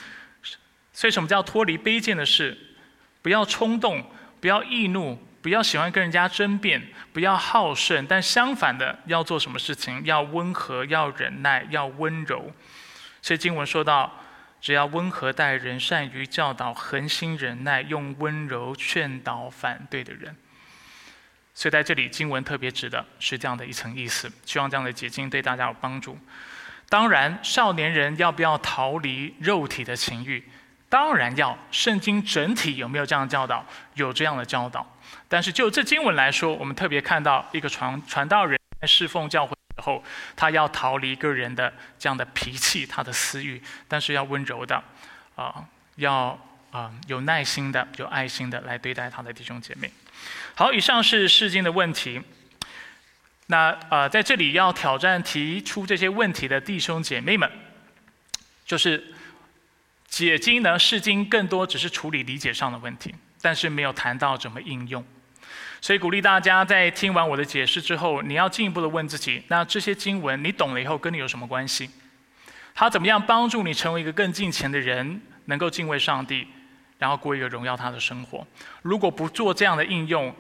[0.94, 2.56] 所以，什么叫脱离卑贱的事？
[3.24, 4.06] 不要冲动，
[4.40, 8.08] 不要易怒，不要喜欢跟人家争辩，不要好胜。
[8.08, 10.02] 但相反的，要做什么事情？
[10.06, 12.50] 要温和，要忍耐，要温柔。
[13.22, 14.12] 所以经文说到，
[14.62, 20.34] 只要温和待人，善于教导，恒心忍耐，用温柔劝导反对的人。
[21.54, 24.32] 所以在这里，经文特别指的是这样的一层意思。
[24.46, 26.18] 希望这样的解经对大家有帮助。
[26.88, 30.42] 当然，少年人要不要逃离肉体的情欲？
[30.88, 31.58] 当然要。
[31.70, 33.66] 圣经整体有没有这样教导？
[33.96, 34.88] 有这样的教导。
[35.34, 40.04] 但是就这经文来说，我们特别看到一个传传道人在侍奉教会时候，
[40.36, 44.84] 他要逃离个人的这样的脾气、他的私欲，但是要温柔的，
[45.36, 45.66] 啊，
[45.96, 49.92] 要啊有耐心的、有爱心的来对待他的弟兄姐妹。
[50.54, 52.22] 好，以上是释经的问题。
[53.48, 57.52] 那呃，在这里要挑战提出这些问题的弟兄姐妹们，
[58.68, 59.04] 就是
[60.08, 65.04] 解经呢，释经更多只是处理理解上的问题，但是没有谈到怎么应用。
[65.84, 71.90] 所以鼓励大家在听完我的解释之后，你要进一步的问自己：那这些经文你懂了以后，跟你有什么关系？
[72.74, 76.48] 它怎么样帮助你成为一个更近前的人，能够敬畏上帝，
[76.98, 78.48] 然后过一个荣耀他的生活？
[78.82, 80.34] 如果不做这样的应用，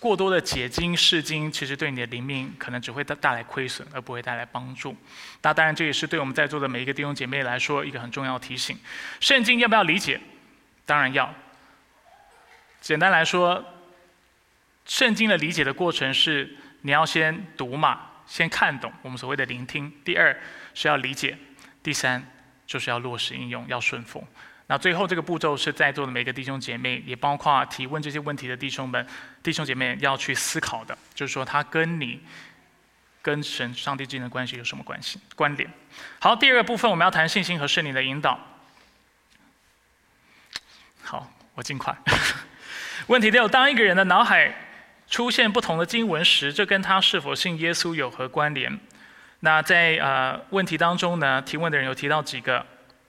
[0.00, 4.96] 过多的解经释经，其实对你的灵命可能只会带带来亏损，而不会带来帮助。
[5.40, 8.76] 那当然，这也是对我们在座的每一个弟兄姐妹来说一个很重要的提醒：
[9.20, 10.20] 圣经要不要理解？
[10.84, 11.32] 当然要。
[12.80, 13.64] 简单来说，
[14.84, 20.38] 圣经的理解的过程是你要先读嘛，先看懂我们所谓的聆听；第二
[20.74, 21.34] 是要理解；
[21.82, 22.22] 第三
[22.66, 24.26] 就是要落实应用，要顺服。
[24.66, 29.06] 那最后这个步骤是在座的每个弟兄姐妹，也包括提问这些问题的弟兄们、
[29.42, 32.20] 弟兄姐妹要去思考的，就是说他跟你、
[33.20, 35.70] 跟神、上帝之间的关系有什么关系、关联。
[36.18, 38.40] 好，第二个部分我们要谈信心和圣灵的引导。
[41.02, 41.94] 好，我尽快。
[43.08, 44.54] 问题六：当一个人的脑海
[45.08, 48.78] 出现不同的经文时，这跟他是否信耶稣有何关联？
[49.40, 52.64] 那在呃问题当中呢，提问的人有提到几个。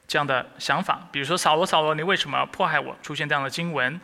[0.07, 2.95] 这样的想法，比如说扫罗，扫罗，你为什么迫害我？
[3.01, 3.99] 出现这样的经文，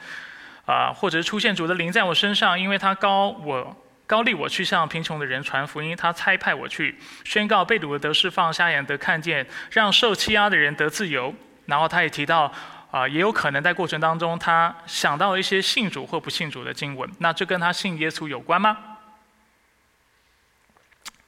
[0.65, 3.77] 啊，或者是出现主的灵在我身上，因为他高我
[4.08, 11.32] 高利我去向贫穷的人传福音，他差派我去宣告被掳的得释放，瞎眼得看见，让受欺压的人得自由。
[11.67, 12.51] 然后他也提到，
[12.91, 17.10] 啊，也有可能在过程当中，他想到一些信主或不信主的经文。
[17.19, 18.77] 那这跟他信耶稣有关吗？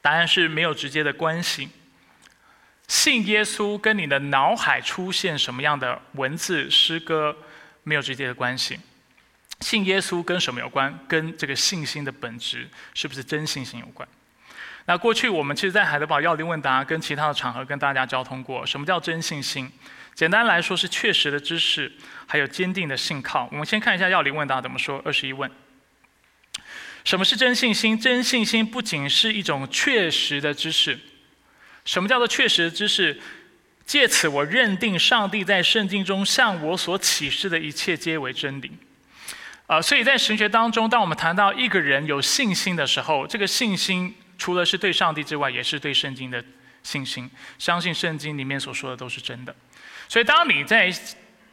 [0.02, 1.70] 答案是没有直接的关系。
[2.90, 7.36] 信耶稣跟你的脑海出现什么样的文字诗歌
[7.84, 8.78] 没有直接的关系。
[9.62, 11.00] 信耶稣跟什么有关？
[11.08, 14.06] 跟这个信心的本质是不是真信心有关？
[14.86, 19.72] 那过去我们其实，在海德堡要灵问答跟其他的场合跟大家交通过，什么叫真信心？
[20.16, 21.92] 简单来说是确实的知识，
[22.28, 23.50] 还有坚定的信靠。
[23.52, 25.02] 我们先看一下要灵问答怎么说。
[25.04, 25.50] 二十一问：
[27.04, 28.00] 什么是真信心？
[28.00, 31.00] 真信心不仅是一种确实的知识。
[31.86, 33.20] 什么叫做确实的知识？
[33.86, 38.72] 借此我认定上帝在圣经中向我所启示的一切皆为真理。
[39.68, 46.42] 啊，所以在神学当中，当我们谈到一个人有信心的时候，这个信心除了是对上帝之外，也是对圣经的
[46.84, 49.54] 信心，相信圣经里面所说的都是真的。
[50.14, 50.94] 所以，当你在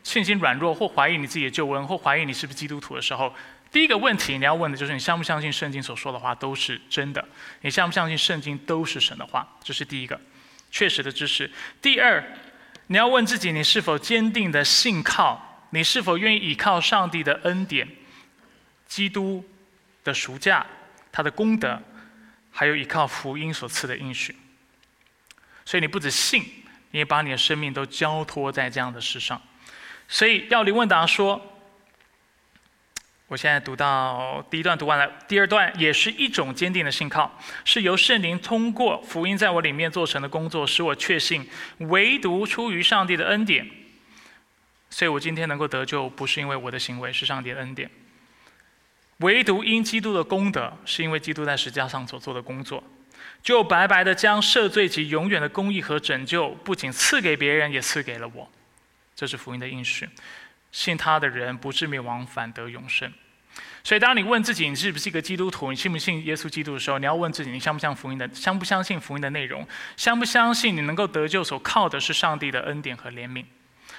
[0.03, 3.35] 信心软弱或怀疑你自己的救恩，或怀疑你是不是基督徒的时候，
[3.73, 7.27] 第一个问题你要问的就是你相不相信圣经所说的话都是真的？
[7.63, 9.49] 你相不相信圣经都是神的话？
[9.65, 10.21] 这是第一个
[10.71, 11.51] 确实的知识。
[11.81, 12.23] 第二，
[12.89, 15.67] 你要问自己你是否坚定的信靠？
[15.71, 17.89] 你是否愿意依靠上帝的恩典、
[18.87, 19.43] 基督
[20.05, 20.67] 的赎价、
[21.11, 21.81] 他的功德，
[22.51, 24.37] 还有依靠福音所赐的应许？
[25.65, 26.45] 所以你不止信，
[26.91, 29.41] 你也把你的生命都交托在这样的事上。
[30.09, 31.41] 所以要李问答说。
[33.29, 41.49] 我现在读到第一段读完了，第二段也是一种坚定的信靠，是由圣灵通过福音在我里面做成的工作，使我确信，
[41.79, 43.71] 唯独出于上帝的恩典。
[44.91, 47.89] 所以我今天能够得救，不是因为我的行为，是上帝的恩典。
[49.19, 52.83] 唯独因基督的功德，是因为基督在十字架上所做的工作，
[53.43, 58.51] 就白白的将赦罪及永远的公义和拯救，不仅赐给别人，也赐给了我。
[59.17, 60.09] 这是福音的应许。
[60.73, 63.13] 信他的人不至灭亡，反得永生。
[63.83, 68.29] 所以，当你问自己你是不是一个基督徒，你信不信耶稣基督的时候，你要问自己：你相不相信福音的？
[68.35, 69.67] 相不相信福音的内容？
[69.97, 71.43] 相不相信你能够得救？
[71.43, 73.45] 所靠的是上帝的恩典和怜悯，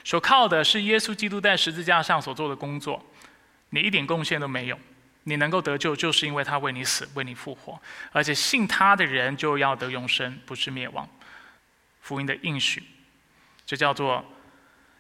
[0.04, 3.04] 所靠的是耶稣基督在十字架上所做的工作。
[3.72, 4.80] 你一点贡献都没有，
[5.24, 7.80] 你能够得救，就是因为他为你死，为你复活，
[8.12, 11.08] 而且信他的人就要得永生，不是灭亡。
[12.02, 12.84] 福音的应许，
[13.66, 14.26] 这叫做。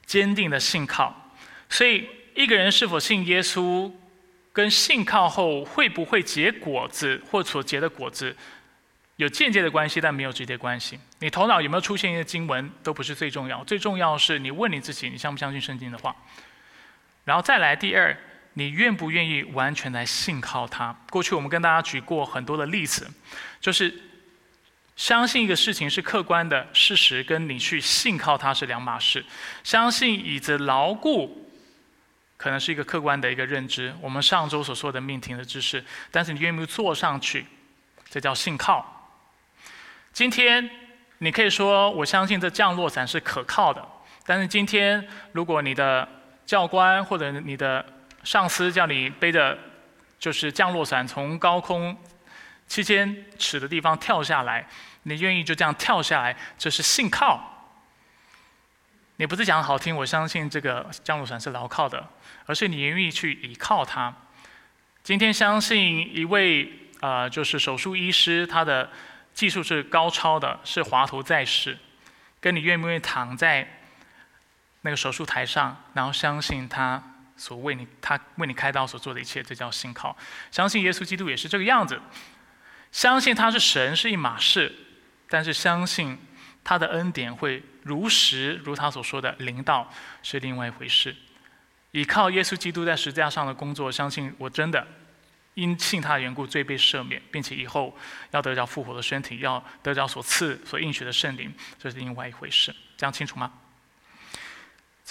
[0.03, 1.15] 坚定的信靠。
[1.69, 2.05] 所以，
[2.35, 3.89] 一个人是否信耶稣，
[4.51, 8.35] 跟信靠后会不会结果子或所结的果子，
[9.15, 10.99] 有间接的关系，但没有直接关系。
[11.19, 13.63] 你头脑有没有出现一些经文，都不是最重要。
[13.63, 16.13] 最重要是你问你自己，你相不相信圣经的话？
[17.23, 18.17] 然后再来第二，
[18.53, 20.95] 你愿不愿意完全来信靠他？
[21.09, 23.09] 过去我们跟大家举过很多的例子，
[23.59, 23.93] 就是
[24.95, 29.25] 相信一个事情是客观的事实，跟你去信靠它是两码事。
[29.63, 31.49] 相信椅子牢固，
[32.35, 33.95] 可能是一个客观的一个认知。
[34.01, 37.45] 我们上周所说的命题的知识，但是你愿不愿意坐上去？
[38.09, 38.85] 这叫信靠。
[40.11, 40.69] 今天
[41.19, 43.87] 你可以说我相信这降落伞是可靠的，
[44.25, 46.05] 但是今天如果你的
[46.45, 47.85] 教官或者你的
[48.23, 49.57] 上司叫你背着
[50.19, 51.97] 就是降落伞从高空
[52.67, 54.67] 七千尺的地方跳下来，
[55.03, 56.35] 你愿意就这样跳下来？
[56.57, 57.47] 这是信靠。
[59.17, 62.07] 你不是讲好听，我相信这个降落伞是牢靠的，
[62.45, 64.13] 而是你愿意去依靠它。
[65.03, 68.89] 今天相信一位呃，就是手术医师，他的
[69.33, 71.77] 技术是高超的，是华佗在世，
[72.39, 73.67] 跟你愿不愿意躺在？
[74.83, 77.10] 那个手术台上，然后相信他
[77.41, 80.15] 所为你，他为你开刀所做的一切，这叫信靠。
[80.51, 81.99] 相信耶稣基督也是这个样子，
[82.91, 84.71] 相信他是神是一码事，
[85.27, 86.15] 但是相信
[86.63, 91.15] 他的恩典会如实如他所说的临到是另外一回事。
[91.89, 94.85] 依靠耶稣基督在十字架上的工作，相信我真的
[95.55, 97.97] 因信他的缘故罪被赦免，并且以后
[98.29, 102.71] 要得着复活的身体，要得着所赐所应许的圣灵，这是另外一回事。
[102.95, 103.51] 这样清楚吗？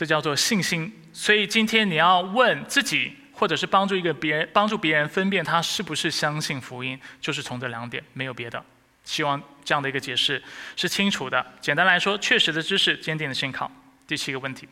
[0.01, 0.91] 这叫做信心。
[1.13, 8.65] 所以今天你要问自己，或者是帮助一个别人，帮助别人分辨他是不是相信福音，就是从这两点，没有别的。
[9.05, 10.43] 希望这样的一个解释
[10.75, 11.45] 是清楚的。
[11.61, 13.71] 简单来说，确实的知识，坚定的信靠。
[14.07, 14.67] 第七个问题。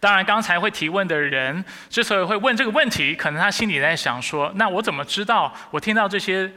[0.00, 5.54] 当然，刚才会提问的人之所以会问这个问题，可能他心里在想说：那我怎么知道？
[5.70, 6.50] 我听到这些，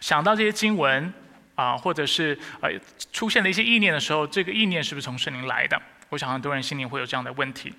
[0.00, 1.14] 想到这些经文
[1.54, 2.72] 啊，或者是呃
[3.12, 5.80] 出现了一些意念的时候，这个意念是不是从圣灵来的？
[6.10, 7.72] 我想很多人心里会有这样的问题，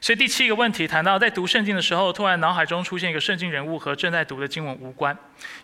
[0.00, 5.16] 所以第七个问题谈到在读圣经的时候，突然脑海中出现一个圣经人物和正在读的经文无关，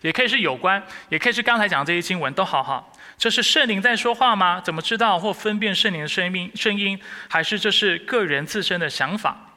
[0.03, 2.93] 也可以是有关，也可以是刚才讲这些经文都好好。
[3.19, 4.61] 这是圣灵在说话吗？
[4.61, 6.53] 怎么知道或分辨圣灵的声音？
[6.55, 9.55] 声音还是这是个人自身的想法？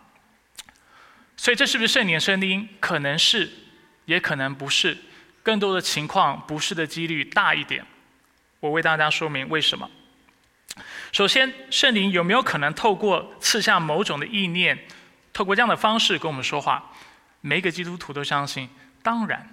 [1.38, 2.68] 所以这是不是圣灵的声音？
[2.80, 3.50] 可能是，
[4.06, 4.98] 也可能不是。
[5.44, 7.86] 更多的情况不是的几率大一点。
[8.60, 9.90] 我为大家说明为什么。
[11.12, 14.86] 首先，圣灵有没有可能透过赐下某种的意念，
[15.34, 16.92] 透过这样的方式跟我们说话？
[17.42, 18.70] 每一个基督徒都相信，
[19.02, 19.50] 当然，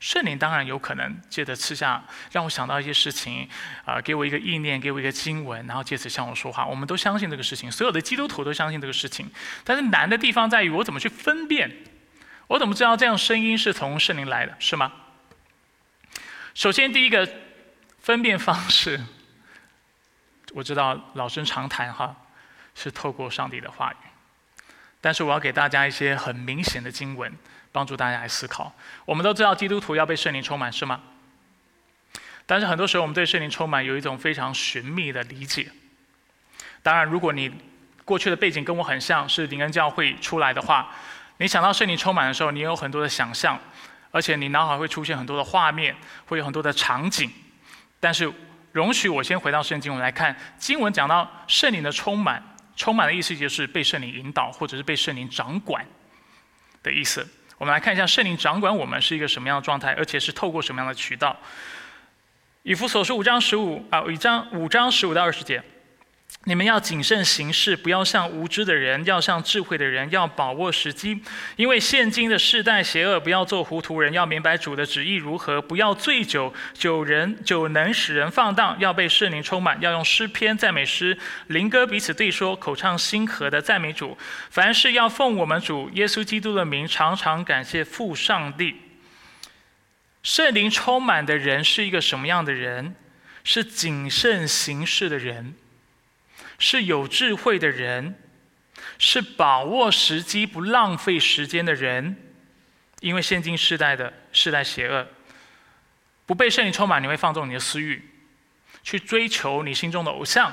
[0.00, 3.48] 圣灵当然有可能借着赐下，让我想到一些事情，
[3.84, 6.66] 啊，给我一个意念，给我一个经文，然后借此向我说话。
[6.66, 9.30] 我们都相信这个事情，所有的基督徒都相信这个事情。
[9.62, 11.70] 但是难的地方在于，我怎么去分辨？
[12.48, 14.92] 我怎么知道这样声音是从圣灵来的，是吗？
[16.54, 17.28] 首先，第一个
[18.00, 19.00] 分辨方式。
[20.56, 22.16] 我知道老生常谈哈，
[22.74, 24.62] 是透过上帝的话语，
[25.02, 27.30] 但是我要给大家一些很明显的经文，
[27.70, 28.72] 帮助大家来思考。
[29.04, 31.02] 我们都知道基督徒要被圣灵充满，是吗？
[32.46, 35.70] 但是很多时候我们对圣灵充满有一种非常寻觅的理解。
[36.82, 37.52] 当然，如果你
[38.06, 40.90] 过去的背景跟我很像，是灵恩教会出来的话，
[41.36, 43.60] 你想到圣灵充满的时候，你有很多的想象，
[44.10, 45.94] 而且你脑海会出现很多的画面，
[46.24, 47.30] 会有很多的场景，
[48.00, 48.32] 但是。
[48.76, 52.42] 容许我先回到圣经，我们来看经文讲到圣灵的充满，
[52.76, 55.82] 充满的意思就是被圣灵引导，或者是被圣灵掌管
[56.82, 57.26] 的意思。
[57.56, 61.34] 我们来看一下圣灵掌管我们是一个什么样的状态，而且是透过什么样的渠道。
[62.64, 65.62] 以弗所书五章十五啊，五章五章十五到二十节。
[66.48, 71.20] 你们要谨慎行事，不要像无知的人，要像智慧的人，要把握时机。
[71.56, 75.60] 因为现今的世代邪恶，不要做糊涂人，要明白主的旨意如何。
[75.60, 81.18] 不要醉酒，酒人酒能使人放荡，要被圣灵充满，要用诗篇、赞美诗、
[81.48, 84.16] 灵歌彼此对说，口唱心和的赞美主。
[84.48, 88.76] 凡事要奉我们主耶稣基督的名，常常感谢父上帝。
[90.22, 92.94] 圣灵充满的人是一个什么样的人？
[93.42, 95.54] 是谨慎行事的人。
[96.58, 98.18] 是有智慧的人，
[98.98, 102.16] 是把握时机、不浪费时间的人。
[103.00, 105.06] 因为现今世代的世代邪恶，
[106.24, 108.02] 不被圣灵充满，你会放纵你的私欲，
[108.82, 110.52] 去追求你心中的偶像。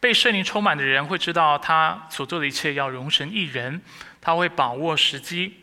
[0.00, 3.82] 被圣灵充满的人会知道，他所做的一切要容神一人，
[4.22, 5.60] 他会把握时机，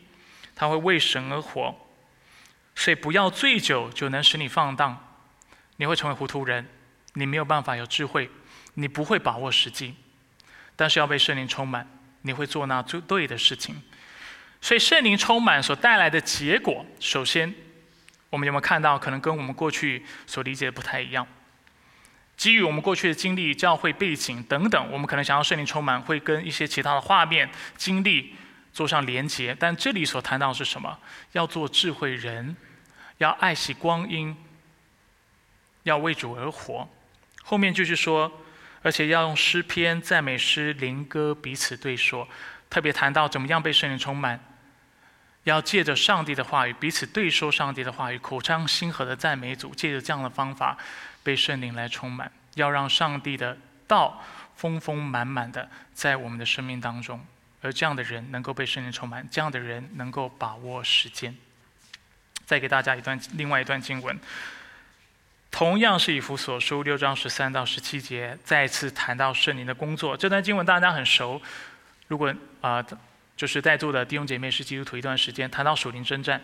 [0.54, 1.74] 他会为神而活。
[2.76, 5.16] 所以不要醉酒，就能使你放荡，
[5.78, 6.68] 你会成为糊涂人，
[7.14, 8.30] 你没有办法有智慧。
[8.80, 9.92] 你不会把握时机，
[10.76, 11.84] 但是要被圣灵充满，
[12.22, 13.82] 你会做那最对的事情。
[14.60, 17.52] 所以圣灵充满所带来的结果，首先，
[18.30, 21.26] 我们有没有看到，可能跟我们过去所理解的不太一样？
[22.36, 28.36] 基于我们过去的经历、教会背景等等，我们可能想要圣灵充满，会跟一些其他的画面、经历
[28.72, 29.56] 做上连结。
[29.58, 30.96] 但这里所谈到的是什么？
[31.32, 32.56] 要做智慧人，
[33.16, 34.36] 要爱惜光阴，
[35.82, 36.88] 要为主而活。
[37.42, 38.30] 后面就是说，
[38.82, 42.28] 而且要用诗篇、赞美诗、灵歌彼此对说，
[42.70, 44.38] 特别谈到怎么样被圣灵充满，
[45.44, 50.76] 要借着上帝的话语彼此对说上帝的话语，口唱心和的赞美组，借着这样的方法。
[51.24, 54.24] 被圣灵来充满，要让上帝的道
[54.56, 57.22] 丰丰满满的在我们的生命当中，
[57.60, 61.36] 而这样的人能够被圣灵充满，这样的人能够把握时间。
[62.46, 64.18] 再给大家一段另外一段经文，
[65.50, 70.16] 同样是以弗所书六章十三到十七节，再次谈到圣灵的工作。
[70.16, 71.40] 这段经文大家很熟，
[72.06, 72.84] 如果啊，
[73.36, 76.40] 就是在座的弟兄姐妹是基督徒一段时间，谈到属灵征战。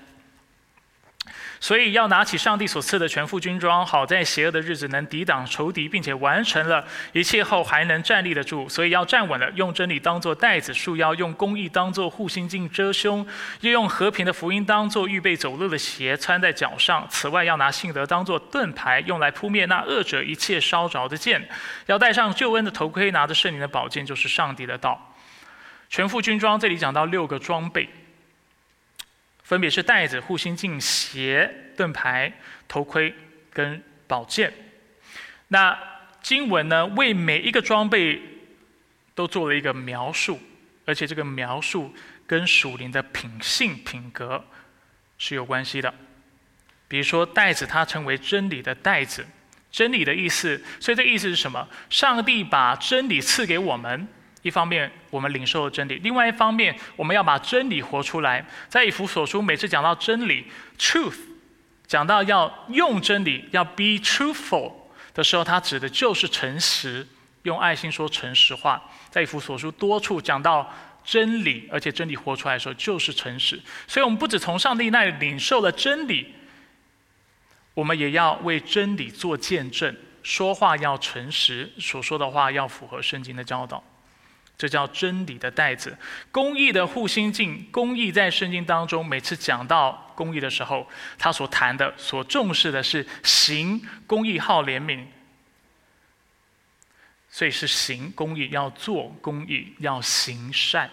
[1.65, 8.69] 所以要拿起上帝所赐的全副军装，好在邪恶的日子能抵挡仇敌，并且完成了一切后还能站立得住。
[8.69, 13.27] 所以要站稳了，用真理当作带子束腰，用公义当作护心镜遮胸，
[13.63, 17.07] 又用和平的福音当作预备走路的鞋穿在脚上。
[17.09, 21.49] 此外要拿信德当作盾牌，用来扑灭那恶者一切烧着的剑。
[21.87, 25.15] 要戴上救恩的头盔，拿着圣灵的宝剑，就是上帝的道。
[25.89, 27.89] 全副军装这里讲到六个装备。
[29.45, 32.33] 分别是袋子、护心镜、鞋、盾牌、
[32.67, 33.15] 头盔
[33.53, 34.53] 跟宝剑。
[35.49, 35.79] 那
[36.23, 38.21] 经文呢，为每一个装备
[39.15, 40.41] 都做了一个描述，
[40.87, 41.95] 而且这个描述
[42.27, 44.43] 跟属灵的品性、品格
[45.19, 45.95] 是有关系的。
[46.89, 49.27] 比如说袋子，它称为真理的袋子，
[49.71, 50.61] 真理的意思。
[50.81, 51.69] 所以这意思是什么？
[51.91, 54.09] 上帝把真理赐给我们。
[54.45, 58.47] 一方面我们领受了真理，另外一方面我们要把真理活出来。
[58.69, 60.47] 在以弗所书每次讲到真理
[60.79, 61.17] （truth），
[61.87, 64.71] 讲到要用真理，要 be truthful
[65.15, 67.07] 的时候，它指的就是诚实。
[67.45, 70.73] 用爱心说诚实话，在以弗所书多处讲到
[71.05, 73.61] 真理，而且真理活出来的时候就是诚实。
[73.87, 76.35] 所以，我们不止从上帝那里领受了真理，
[77.75, 83.83] 我们也要为真理做见证，说话要诚实，所说的话要符合圣经的教导。
[84.57, 85.97] 这叫真理的袋子，
[86.31, 87.67] 公义的护心镜。
[87.73, 90.89] 公义在圣经当中，每次讲到公义的时候，
[91.19, 95.05] 他所谈的、所重视的是行公义、好怜悯。
[97.29, 100.89] 所以是行公义，要做公义，要行善。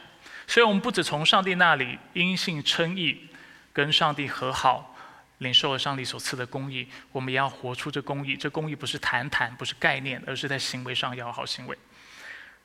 [0.48, 3.28] 所以我们不止从上帝那里因信称义，
[3.72, 4.96] 跟上帝和好，
[5.38, 8.36] 领受了上帝所赐的公义，我们也要活出这公义。
[8.36, 11.78] 这公义不是谈谈，不是概念，而是在行为上要好行为。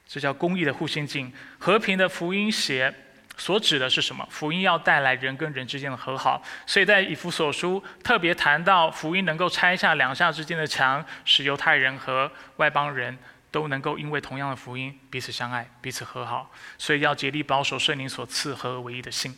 [0.06, 2.94] 这叫公义的护心镜，和平的福音鞋，
[3.36, 4.26] 所指的是什么？
[4.30, 13.18] 福音要带来人跟人之间的和好，所以在以弗所书特别谈到福音能够拆下两下之间的墙，使犹太人和外邦人
[13.50, 16.52] 都能够因为同样的福音彼此相爱、彼此和好。
[16.78, 19.36] 所以要竭力保守圣灵所赐合而为一的心。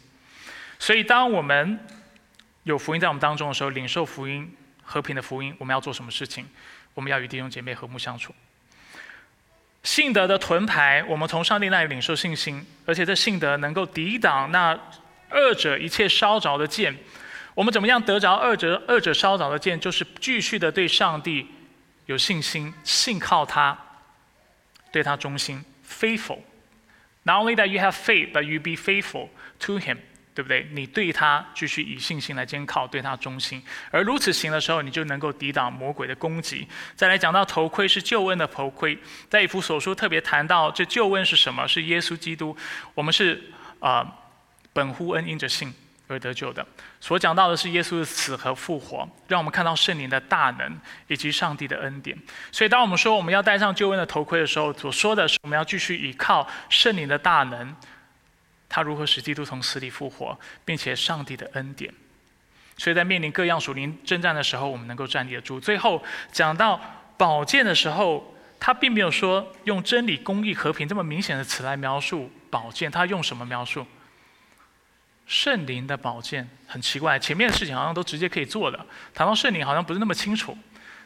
[0.79, 1.79] 所以当我们
[2.65, 4.55] 有福音在我们当中的时候，领受福音、
[4.85, 6.47] 和平的福音，我们要做什么事情？
[6.95, 8.35] 我们要与弟兄姐妹和睦相处。
[9.83, 14.79] 信德的盾牌，我们从上帝那里领受信心，而且这信德能够抵挡那
[15.29, 16.97] 二者一切烧着的剑。
[17.55, 19.79] 我们怎么样得着二者二者烧着的剑？
[19.81, 21.47] 就是继续的对上帝
[22.07, 23.77] 有信心，信靠他，
[24.93, 26.39] 对他忠心，faithful。
[27.25, 29.29] Not only that you have faith, but you be faithful
[29.61, 29.99] to Him.
[30.39, 30.65] 对不对？
[30.71, 33.61] 你对他继续以信心来监靠，对他忠心，
[33.91, 36.65] 而如此行的时候，你就能够抵挡魔鬼的攻击。
[36.95, 38.97] 再来讲到头盔是救恩的头盔，
[39.29, 41.67] 在以弗所书特别谈到这救恩是什么？
[41.67, 42.57] 是耶稣基督，
[42.95, 43.43] 我们是
[43.81, 44.07] 啊
[44.73, 45.75] 本乎恩因着信
[46.07, 46.65] 而得救的。
[47.01, 50.79] 所讲到的是耶稣的死和复活，让我们看到圣灵的大能
[51.09, 52.17] 以及上帝的恩典。
[52.53, 57.75] 所以当我们说我们要戴上救恩的头盔的时候，所说的是我们要继续依靠圣灵的大能。
[58.69, 61.93] 他如何使基督从死里复活，并且上帝的恩典，
[62.77, 65.59] 所以在面临各样属灵征战的时候，我们能够站立得住。
[65.59, 66.81] 最后讲到
[67.17, 73.87] 宝剑的时候，他并没有说用真理、公义、和平这么明显的词来描述宝剑，他用什么描述？
[75.27, 80.57] 圣灵的宝剑很奇怪，前面的事情好像都直接可以做的，谈到圣灵好像不是那么清楚，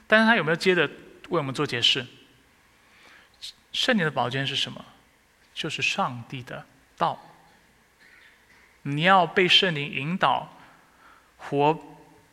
[0.06, 0.86] 但是他有没有接着
[1.28, 2.06] 为我们做解释？
[3.72, 4.84] 圣灵的宝剑是什么？
[5.54, 6.64] 就是上帝的
[6.96, 7.20] 道。
[8.82, 10.56] 你要被圣灵引导，
[11.36, 11.78] 活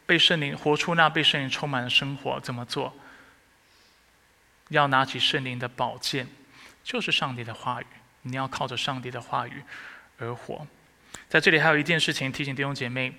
[0.06, 2.94] 被圣灵活出那被圣灵充满的生活，怎么做？
[4.70, 6.28] 要拿起圣灵的宝剑，
[6.84, 7.86] 就是上帝的话语。
[8.24, 9.64] 你要靠着上帝的话语
[10.18, 10.68] 而活。
[11.28, 13.14] 在这里还有一件事情提醒弟兄姐妹：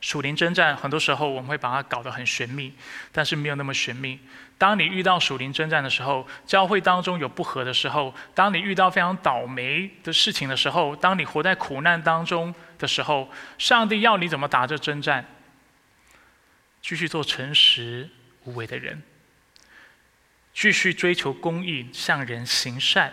[0.00, 2.72] 属灵征战，很多时候我们会把它搞得很玄秘，
[3.12, 4.20] 但是没有那么玄秘。
[4.58, 15.26] 当你遇到属灵征战的时候，教会当中有不和的时候，当你遇到非常倒霉的事情的时候，当你活在苦难当中的时候，上帝要你怎么打这征战？
[16.80, 18.08] 继续做诚实
[18.44, 19.02] 无为的人，
[20.54, 23.12] 继续追求公义，向人行善，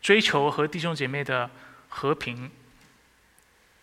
[0.00, 1.50] 追求和弟兄姐妹的
[1.88, 2.50] 和平。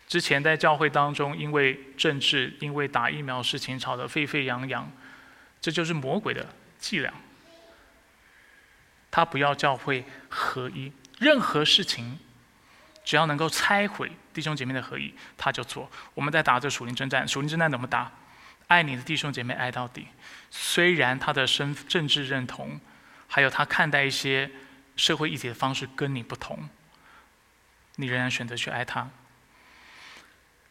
[0.07, 4.89] 之前在教会当中，因为政治、因为打疫苗事情吵得沸沸扬扬。
[5.65, 6.47] 这就是魔鬼的
[6.77, 7.11] 伎俩。
[9.09, 12.19] 他不要教会合一，任何事情
[13.03, 15.89] 只要能够拆毁弟兄姐妹的合一，他就做。
[16.13, 18.11] 我们在打这属灵征战，属灵征战怎么打？
[18.67, 20.07] 爱你的弟兄姐妹爱到底。
[20.51, 22.79] 虽然他的身政治认同，
[23.27, 24.51] 还有他看待一些
[24.95, 26.69] 社会议题的方式跟你不同，
[27.95, 29.09] 你仍然选择去爱他。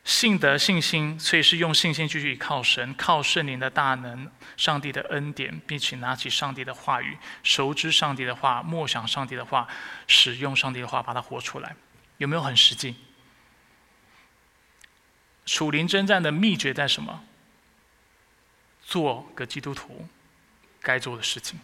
[0.04, 9.66] 信得信心，所以是用信心继续靠神，靠圣灵的大能、上帝的恩典，并且拿起上帝的话语，熟知上帝的话，默想上帝的话，
[10.06, 11.74] 使用上帝的话，把它活出来。
[12.18, 12.96] 有没有很实际？
[15.46, 17.24] 属灵征战的秘诀在什么？
[18.82, 20.06] 做个基督徒
[20.82, 21.58] 该做的事情，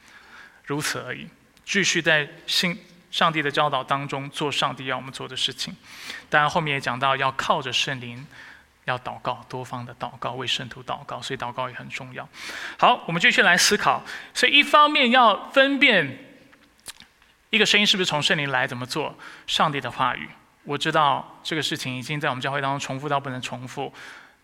[0.64, 1.28] 如此而已。
[1.66, 2.82] 继续在信。
[3.16, 5.74] 上帝的教导当中，做上帝要我们做的事情。
[6.28, 8.26] 当然，后面也讲到要靠着圣灵，
[8.84, 12.28] 要祷告，多方的祷告，为圣徒祷告，所以祷告也很重要。
[12.78, 14.04] 好，我们继续来思考。
[14.34, 16.18] 所以，一方面要分辨
[17.48, 20.28] 一个声音是不是从圣灵来，怎么做上帝的话语。
[20.64, 23.90] 我知道这个事情已经在我们教会当中重复到不能重复，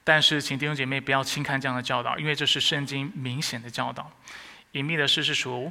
[0.03, 4.11] 但是请弟兄姐妹不要轻看这样的教导，因为这是圣经明显的教导。
[4.71, 5.71] 隐秘的事是属。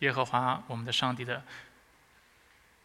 [0.00, 1.42] 耶和华我们的上帝的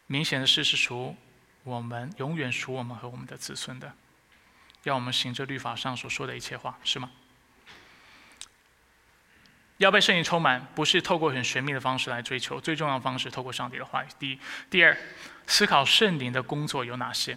[0.06, 1.16] 明显的事是属
[1.64, 3.92] 我们永远属我们和我们的子孙的，
[4.84, 7.10] 要我们行这律法上所说的一切话，是吗？
[9.78, 14.06] 要被圣灵充满，不是透过很玄秘的方式来追求，最重要的方式透过上帝的话语。
[14.18, 14.38] 第一，
[14.70, 14.96] 第二，
[15.46, 17.36] 思考圣灵的工作有哪些。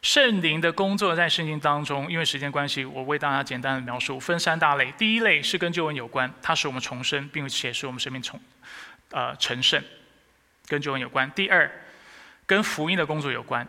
[0.00, 4.92] 圣灵的工作在圣经当中，因为时间关系，我为大家简单的描述，分三大类。
[4.92, 8.40] 第一类是跟救恩有关，它使我们重生，并且使我们生命重，
[9.10, 9.82] 呃，成圣，
[10.66, 11.30] 跟救恩有关。
[11.32, 11.70] 第二，
[12.46, 13.66] 跟福音的工作有关，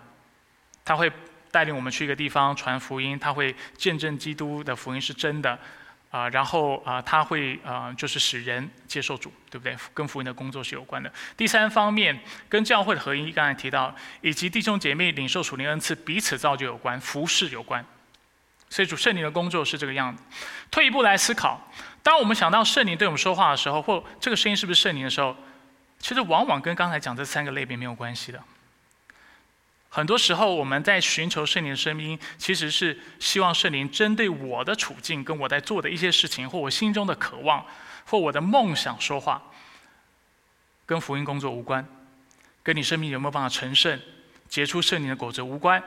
[0.85, 1.11] 它会
[1.49, 5.57] 带领我们去一个地方传福音，它会见证基督的福音是真的。
[6.09, 9.77] 啊，然后啊，他会啊，就是使人接受主，对不对？
[9.93, 11.11] 跟福音的工作是有关的。
[11.37, 17.85] 第三方面，跟教会的合一，刚才提到，以及弟兄姐妹领受属灵恩赐，彼此造就有关，服侍有关。
[18.69, 20.23] 所以主圣灵的工作是这个样子。
[20.71, 21.61] 退一步来思考，
[22.01, 25.35] 当我们想到圣灵对我们说话的时候，或这个声音是不是圣灵的时候，
[25.99, 28.43] 其实往往跟刚才讲这三个类别没有关系的。
[29.91, 37.65] 很多时候，我们在寻求圣灵的声音，其实是希望圣灵针对我的处境、跟我在做的一些事情，或我心中的渴望，
[38.05, 39.41] 或我的梦想说话，
[40.85, 41.83] 跟福音工作无关，
[42.61, 43.99] 跟你生命有没有办法成圣、
[44.47, 45.83] 结出圣灵的果子无关，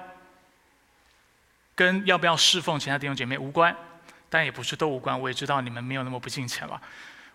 [1.77, 3.75] 跟要不要侍奉其他弟兄姐妹无关，
[4.29, 5.19] 但也不是都无关。
[5.19, 6.83] 我也知道你们没有那么不敬虔了，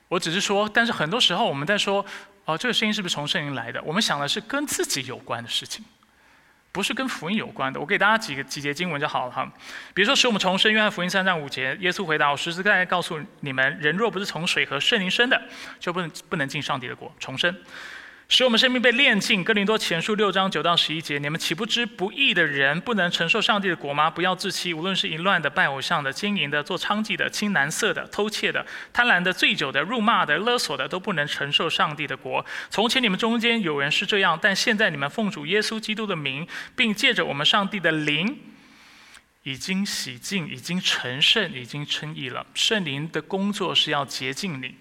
[0.10, 2.06] 我只是说，但是很多时候我们在说，
[2.44, 3.82] 哦，这个声音是不是从圣灵来的？
[3.84, 5.86] 我们想的是跟自己有关的事情。
[6.72, 9.52] 不是跟福音有关的，我给大家几个几节经文就好了哈。
[9.94, 15.42] 比如说，使我们重生，约翰福音三章五节，耶稣回答：“我实实在在告诉你们，人若不是从水和圣灵生的，
[15.80, 17.56] 就不能不能进上帝的国。”重生。
[18.30, 19.42] 使我们生命被炼尽。
[19.42, 24.10] 哥林多前书六章九到十一节，你们岂不知不义的人不能承受上帝的国吗？
[24.10, 32.46] 不要自欺，无论是淫乱的、拜偶像的、经营的、做娼妓的、青蓝色的、偷窃的、贪婪的、醉酒的、辱骂的、勒索的，都不能承受上帝的国。
[32.70, 38.38] 从前你们中间有人是这样，但现在你们奉主耶稣基督的名，并借着我们上帝的灵，
[39.44, 42.46] 已经洗净，已经成圣，已经称义了。
[42.54, 44.76] 圣灵的工作是要洁净你。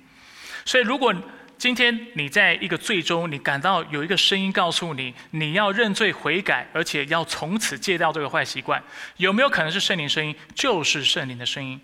[0.64, 1.14] 所以如果
[1.58, 8.82] 今天你在一个最终，你感到有一个声音告诉你，你要认罪悔改，而且要从此戒掉这个坏习惯，
[9.16, 10.36] 有没有可能是圣灵声音？
[10.54, 11.80] 就是圣灵的声音，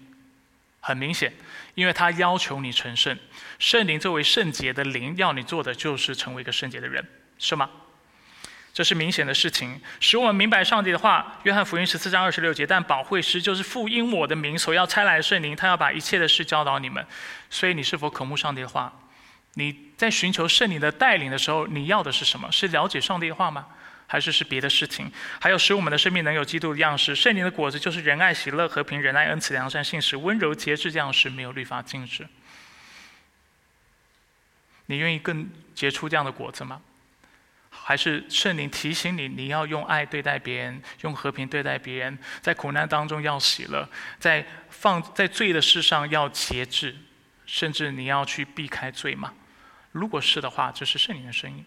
[0.81, 1.33] 很明显，
[1.75, 3.19] 因为他要求你成圣。
[3.59, 7.03] 圣灵作为圣洁的灵，要你做的就是成为一个圣洁的人，
[7.39, 7.71] 是吗？
[8.75, 11.39] 这是明显的事情，使我们明白上帝的话。
[11.43, 17.05] 约翰福音十四章二十六节，但保惠师就是父因我的名所要差来的圣灵，他要把一切的事教导你们。
[17.51, 18.93] 所以你是否渴慕上帝的话？
[19.55, 22.51] 你在寻求圣灵的带领的时候，你要的是什么？
[22.51, 23.67] 是了解上帝的话吗？
[24.07, 25.11] 还是是别的事情？
[25.41, 27.15] 还有使我们的生命能有基督的样式。
[27.15, 32.27] 圣灵的果子就是仁爱、喜乐、和平、仁爱、恩慈、良善、信实、温柔、节制这样式，没有律法禁止。
[34.87, 36.83] 你愿意更结出这样的果子吗？
[37.71, 43.89] 还是圣灵提醒你，你要用爱对待别人，用和平对待别人，在苦难当中要喜乐，
[44.19, 46.95] 在放在罪的事上要节制，
[47.47, 49.33] 甚至你要去避开罪吗？
[49.93, 51.65] 如果是的话，这是圣灵的声音，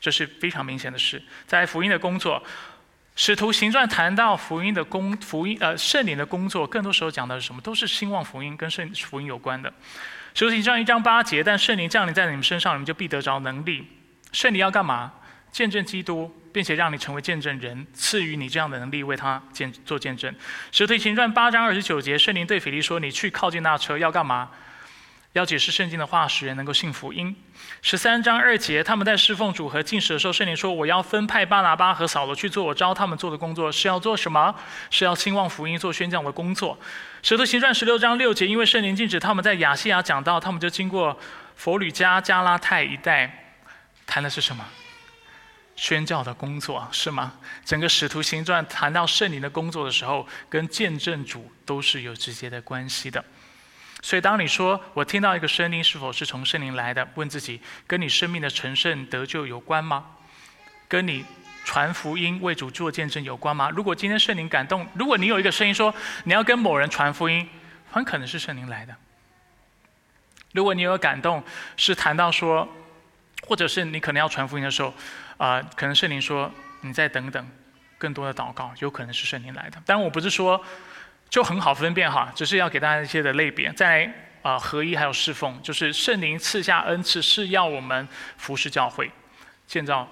[0.00, 1.22] 这是非常明显的事。
[1.46, 2.42] 在福音的工作，
[3.16, 7.60] 使徒行传谈到福音的工，福音呃圣灵的工作，更多时候讲的是什么？
[7.60, 9.72] 都是兴旺福音，跟圣福音有关的。
[10.34, 13.88] 使徒行传一章八节，但圣灵降临在你们身上，你们就必得着能力。
[14.32, 15.12] 圣灵要干嘛？
[15.50, 20.32] 见证基督，并且让你成为见证人，赐予你这样的能力，为他见做见证。
[20.70, 24.48] 使徒行传八章二十九节，圣灵对腓力说：“你去靠近那车，要干嘛？
[25.32, 27.36] 要解释圣经的话，使人能够信福音。”
[27.82, 34.54] 十三章二节，他们在侍奉主和进食的时候，圣灵说：“我要分派巴拿巴和扫罗去做我招他们做的工作，是要做什么？
[34.90, 36.78] 是要兴旺福音，做宣讲的工作。”
[37.22, 41.18] 使徒行传十六章六节，因为圣灵禁止他们在亚细亚讲道，他们就经过
[41.54, 43.54] 佛吕加、加拉太一带。
[44.06, 44.66] 谈的是什么？
[45.76, 47.34] 宣教的工作是吗？
[47.64, 53.24] 整个使徒行传谈到圣灵的工作的时候，跟见证主都是有直接的关系的。
[54.02, 57.06] 所以，当你说我听到一个声音，是否是从圣灵来的？
[57.14, 60.06] 问自己，跟你生命的成圣得救有关吗？
[60.88, 61.24] 跟你
[61.64, 63.70] 传福音为主做见证有关吗？
[63.70, 65.94] 如果今天圣灵感动，如果你有一个声音说
[66.24, 67.48] 你要跟某人传福音，
[67.90, 68.94] 很可能是圣灵来的。
[70.52, 71.42] 如果你有感动，
[71.76, 72.68] 是谈到说。
[73.46, 74.92] 或者是你可能要传福音的时候，
[75.38, 77.50] 啊，可能圣灵说你再等等，
[77.96, 79.82] 更多的祷告，有可能是圣灵来的。
[79.86, 80.62] 当然，我不是说
[81.30, 84.12] 就很好分辨哈，只是要给大家一些的类别，在
[84.42, 88.06] 啊合一还有侍奉，就是圣灵赐下恩赐是要我们
[88.36, 89.10] 服侍教会，
[89.66, 90.06] 建造。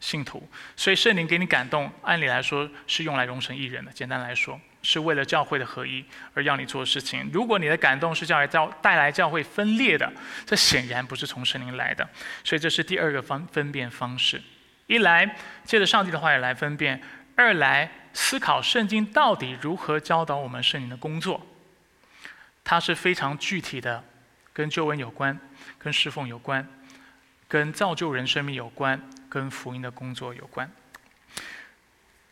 [0.00, 3.92] 信徒，所以圣灵给你感动，按理来说是用来容成一人的。
[3.92, 7.28] 简单来说，是为了教会的合一而要你做事情。
[7.30, 10.10] 如果你的感动是叫来教带来教会分裂的，
[10.46, 12.08] 这显然不是从圣灵来的。
[12.42, 14.40] 所以这是第二个方分辨方式：
[14.86, 16.98] 一来借着上帝的话语来分辨；
[17.36, 21.46] 二来思考圣经到底如何教导我们圣灵的工作。
[22.64, 24.04] 它是非常具体的，
[24.52, 25.38] 跟救恩有关，
[25.78, 26.66] 跟侍奉有关，
[27.48, 29.00] 跟造就人生命有关。
[29.30, 30.68] 跟福音的工作有关。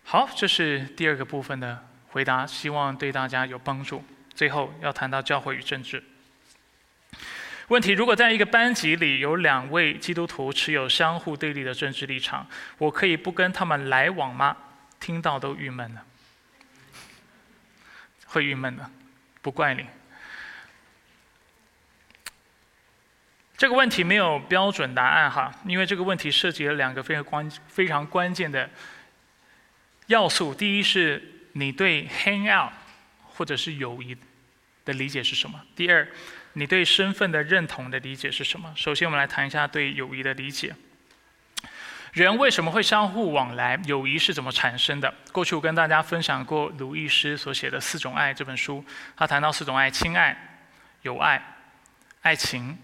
[0.03, 4.05] 好，这是第二个部分的回答，希望对大家有帮助。
[4.35, 6.03] 最后要谈到教会与政治
[7.69, 12.45] 问题：如果在一个班级里有两位基督徒持有相互对立的政治立场，
[12.79, 14.57] 我可以不跟他们来往吗？
[15.01, 16.05] 听到都郁闷了，
[18.27, 18.91] 会郁闷的，
[19.41, 19.87] 不怪你。
[23.57, 28.71] 这个问题没有标准答案哈，因为这个问题涉及了两个非常关非常关键的
[30.07, 30.55] 要素。
[30.55, 31.21] 第一是
[31.55, 32.73] 你对 hang out
[33.25, 34.17] 或者是友谊
[34.85, 35.61] 的理解是什么？
[35.75, 36.07] 第二，
[36.53, 38.73] 你对身份的认同的理解是什么？
[38.77, 40.75] 首先，我们来谈一下对友谊的理解。
[42.19, 43.79] 人为什么会相互往来？
[43.85, 45.15] 友谊是怎么产生的？
[45.31, 48.85] 过去我跟大家分享过鲁易斯所写的《四种爱》这本书，
[49.17, 50.37] 他谈到四种爱：亲爱、
[51.03, 51.41] 友爱、
[52.23, 52.77] 爱情。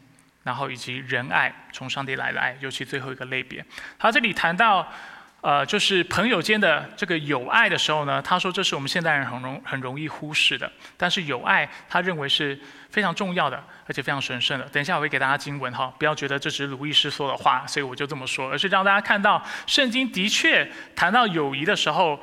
[0.45, 3.65] 然后以及仁爱，从上帝来的爱，尤其最后一个类别。
[3.99, 4.87] 他这里谈到，
[5.45, 10.73] 呃，就是朋友间的这个友爱的时候呢，他说这是我们现代人很容很容易忽视的。
[10.97, 14.65] 但是友爱，他认为是非常重要的，而且非常神圣的。
[14.71, 20.67] 等一下我会给大家经文哈，不要觉得这只是鲁易斯说的话，所以我就这么说，而是让大家看到圣经的确
[20.97, 22.19] 谈到友谊的时候，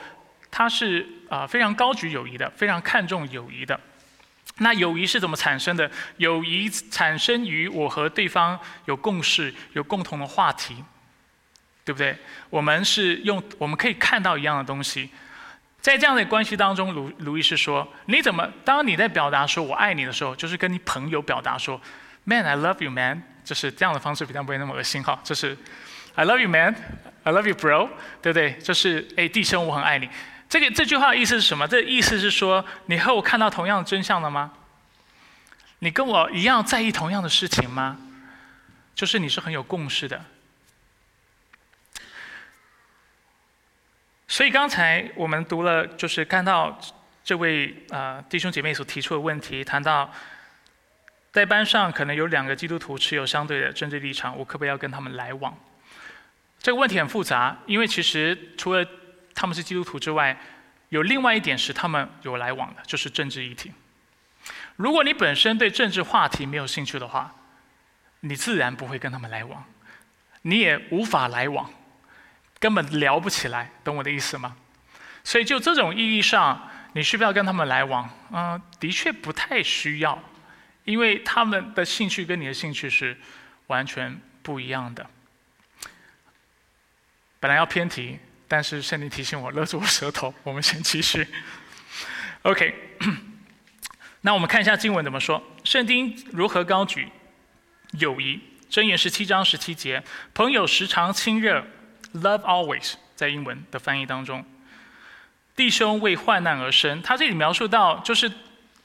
[0.49, 3.79] 他是啊非常高举友谊的，非常看重友谊的。
[4.57, 5.91] 那友谊是怎么产生的？
[6.17, 10.83] 友谊产生于我和对方有共识、有共同的话题，
[11.91, 12.17] 对不对？
[12.49, 15.09] 我们是用我们可以看到一样的东西，
[15.81, 21.79] 在这样的关系当中，卢卢易斯说：“你怎么当你在表达说我爱你的时候，就是跟你朋友表达说
[22.23, 25.19] ，Man I love you, man，就是这样的方式比较不会那么恶心哈。
[25.21, 25.57] 就是
[26.15, 26.73] I love you, man,
[27.23, 27.89] I love you, bro，
[28.21, 28.53] 对不对？
[28.59, 30.07] 就是哎，弟兄，我很爱你。”
[30.47, 31.67] 这个这句话的意思是什么？
[31.67, 34.51] 这意思是说，你和我看到同样的真相了吗？
[35.79, 37.97] 你跟我一样在意同样的事情吗？
[38.93, 40.23] 就是你是很有共识的。
[44.31, 46.79] 所以刚才我们读了，就是看到
[47.21, 50.09] 这位啊弟兄姐妹所提出的问题，谈到
[51.33, 55.53] 在班上可能有两个基督徒持有相对的政治立场，我可不可以要跟他们来往？
[56.59, 58.87] 这个问题很复杂，因为其实除了
[59.35, 60.39] 他们是基督徒之外，
[60.87, 63.73] 有另外一点是他们有来往的，就是政治议题。
[64.77, 67.35] 如果你本身对政治话题没有兴趣的话，
[68.21, 69.65] 你自然不会跟他们来往，
[70.43, 71.69] 你也无法来往，
[72.61, 74.55] 根本聊不起来，懂我的意思吗？
[75.23, 78.07] 所以就这种意义上，你需不需要跟他们来往？
[78.31, 80.23] 嗯，的确不太需要，
[80.85, 83.17] 因为他们的兴趣跟你的兴趣是
[83.65, 85.09] 完全不一样的。
[87.39, 91.27] 本来要偏题，但是圣灵提醒我勒住我舌头，我们先继续。
[92.43, 92.75] OK，
[94.21, 95.41] 那我们看一下经文怎么说。
[95.63, 97.09] 圣经如何高举
[97.93, 98.39] 友谊？
[98.69, 100.03] 箴言十七章十七节，
[100.33, 101.65] 朋友时常亲热
[102.15, 104.45] ，Love always，在英文的翻译当中，
[105.55, 107.01] 弟兄为患难而生。
[107.01, 108.31] 他这里描述到，就是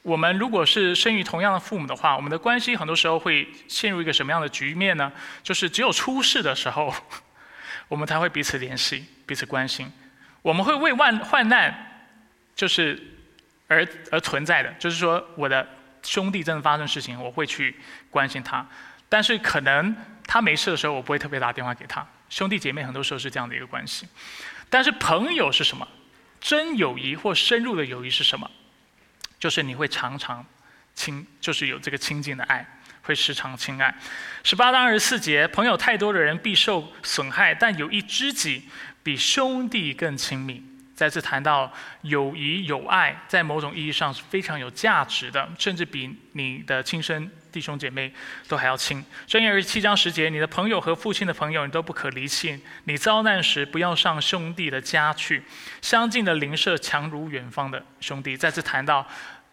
[0.02, 5.12] 我们如果是生于同样的父母的话，我们的关系很多时候会陷入一个什么样的局面呢？
[5.42, 6.94] 就是只有出事的时候，
[7.88, 9.90] 我们才会彼此联系、彼此关心。
[10.42, 12.04] 我们会为患患难，
[12.54, 13.00] 就是
[13.66, 15.66] 而而存在的，就是说我的
[16.02, 17.74] 兄弟真的发生事情，我会去
[18.10, 18.64] 关心他。
[19.08, 22.06] 但是可能他没事的时候，我不会特别打电话给他。
[22.28, 24.06] 兄弟姐妹很多时候是这样的一个关系。
[24.68, 25.86] 但是朋友是什么？
[26.40, 28.50] 真友谊或深入的友谊是什么？
[29.38, 30.44] 就是你会常常
[30.94, 32.66] 亲，就是有这个亲近的爱，
[33.02, 33.94] 会时常亲爱。
[34.42, 38.68] 十八章二十四节，朋友太多的人必受损害，但有一知己
[39.02, 40.62] 比兄弟更亲密。
[40.96, 41.70] 再次谈到
[42.00, 48.10] 友谊友爱，在某种意义上是非常有价值的，甚至比你的亲生弟兄姐妹
[48.48, 49.04] 都还要亲。
[49.28, 52.58] 箴言二十七章十节，你的朋友和父亲的朋友，你都不可离弃。
[52.84, 55.44] 你遭难时，不要上兄弟的家去。
[55.82, 58.34] 相近的邻舍强如远方的兄弟。
[58.34, 59.06] 再次谈到，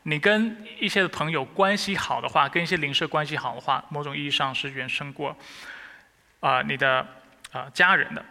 [0.03, 5.37] 你跟一些朋友关系好的话，跟一些邻舍关系好的话，某种意义上是远胜过
[6.39, 7.05] 啊你的
[7.51, 8.23] 啊家人的。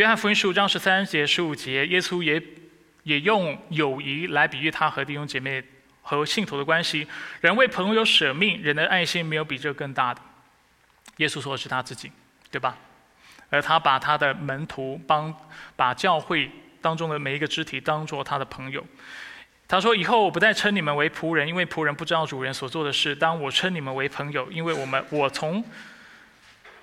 [0.00, 2.42] 约翰福音十五章十三节、十五节，耶稣也
[3.02, 5.62] 也用友谊来比喻他和弟兄姐妹
[6.00, 7.06] 和信徒的关系。
[7.42, 10.22] 人为朋友舍命，人的爱心没有比这更大的。
[11.18, 12.10] 耶稣说的是他自己，
[12.50, 12.78] 对吧？
[13.50, 15.34] 而他把他的门徒帮
[15.76, 18.82] 把教会当中的每一个肢体当做他的朋友。
[19.68, 25.62] 他说：“以后我不再称你们为仆人，因为仆人不知道主人所做的事；当我称你们为朋友，因为我们我从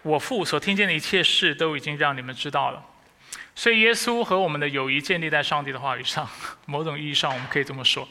[0.03, 2.85] 我父所听见的一切事都已经让你们知道了。”
[3.59, 6.29] 所以，耶稣和我们的友谊建立在上帝的话语上。
[6.67, 8.07] 某种意义上，我们可以这么说：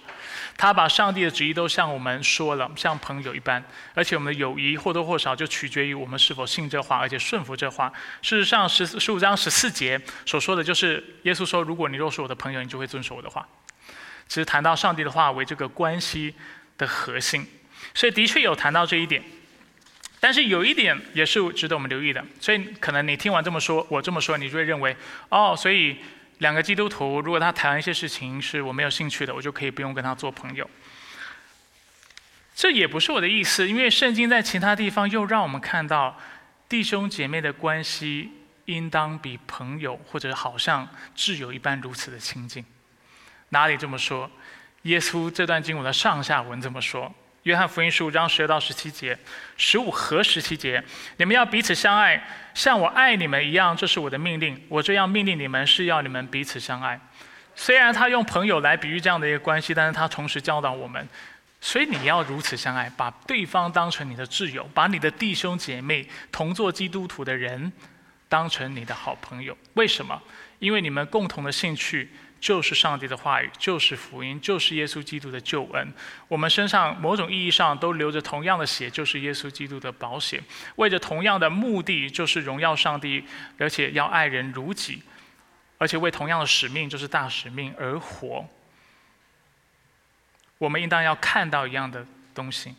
[0.56, 3.64] 他把上帝的旨意都向我们说了，像朋友一般。
[3.94, 7.92] 而且，我们的友谊或多或少就取决于我们是否信这话，而且顺服这话。
[8.22, 13.46] 事实上，十十五章十四节所说的就是耶稣说：“如果你若是我的朋友，你就会遵守我的话。”
[14.26, 16.34] 其实，谈到上帝的话为这个关系
[16.76, 17.46] 的核心，
[17.94, 19.22] 所以的确有谈到这一点。
[20.26, 24.96] 但是有一点也是值得我们留意的，所以可能你听完这么说，我这么说，你就会认为，
[25.28, 25.98] 哦，所以
[26.38, 30.68] 两个基督徒如果他谈一些事情是我没有兴趣的，我就可以不用跟他做朋友。
[32.56, 36.18] 这也不是我的意思，因为圣经在其他地方又让我们看到
[36.68, 38.32] 弟兄姐妹的关系
[38.64, 42.64] 应当比朋友或者好像挚友一般如此的亲近。
[43.50, 44.28] 哪里这么说？
[44.82, 47.14] 耶稣这段经文的上下文这么说。
[47.46, 49.16] 约翰福音十五章十二到十七节，
[49.56, 50.82] 十五和十七节，
[51.18, 52.20] 你们要彼此相爱，
[52.54, 54.60] 像我爱你们一样，这是我的命令。
[54.68, 57.00] 我这样命令你们，是要你们彼此相爱。
[57.54, 61.08] 虽然他用朋友来比喻这样的一个关系，但是他同时教导我们，
[61.60, 67.72] 所以你要如此相爱，把对方当成你的挚友，把你的弟兄姐妹同做基督徒的人
[68.28, 69.56] 当成你的好朋友。
[69.74, 70.20] 为什么？
[70.58, 72.10] 因为你们共同的兴趣。
[72.46, 75.92] 就是上帝的话语，就是福音，就是耶稣基督的救恩。
[76.28, 80.40] 我们身上某种意义上都流着同样的血，就是耶稣基督的保险。
[80.76, 83.24] 为着同样的目的，就是荣耀上帝，
[83.58, 85.02] 而且要爱人如己，
[85.78, 88.46] 而且为同样的使命，就是大使命而活。
[90.58, 92.76] 我们应当要看到一样的东西，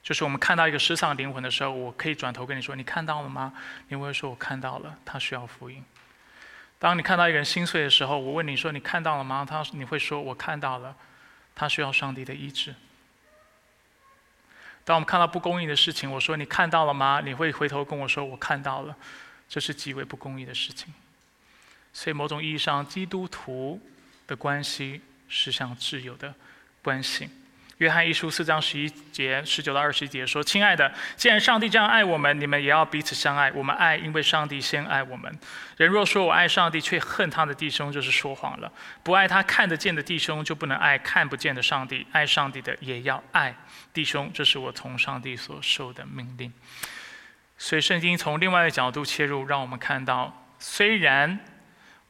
[0.00, 3.52] 就是我们看到一个失丧灵魂的时候，我可以转头跟你说：“你看到了吗？”
[3.90, 5.84] 你会说：“我看到了。”他需要福音。
[6.84, 10.94] 当你看到一个人心碎的时候，我问你说：“你看到了吗？”他你会说：“我看到了。”
[11.56, 12.74] 他需要上帝的医治。
[14.84, 18.94] 当我们看到不公义的事情，我说：“你看到了吗？”你会回头跟我说：“我看到了。”
[19.48, 20.92] 这是极为不公义的事情。
[21.94, 23.80] 所以，某种意义上，基督徒
[24.26, 26.34] 的关系是像挚友的
[26.82, 27.30] 关系。
[27.78, 33.50] 约翰一书四章十一节十九到二十一节说：“亲爱的，既然上帝这样爱我们，你们也要彼此相爱。
[33.50, 35.38] 我们爱，因为上帝先爱我们。
[35.76, 38.72] 人若说我爱上帝，却恨他的弟兄，就是说谎了。
[39.02, 42.06] 不爱他看得见的弟兄，就不能爱看不见的上帝。
[42.12, 43.52] 爱上帝的，也要爱
[43.92, 44.30] 弟兄。
[44.32, 46.52] 这是我从上帝所受的命令。
[47.58, 51.40] 所以，圣经从另外一个角度切入，让我们看到，虽然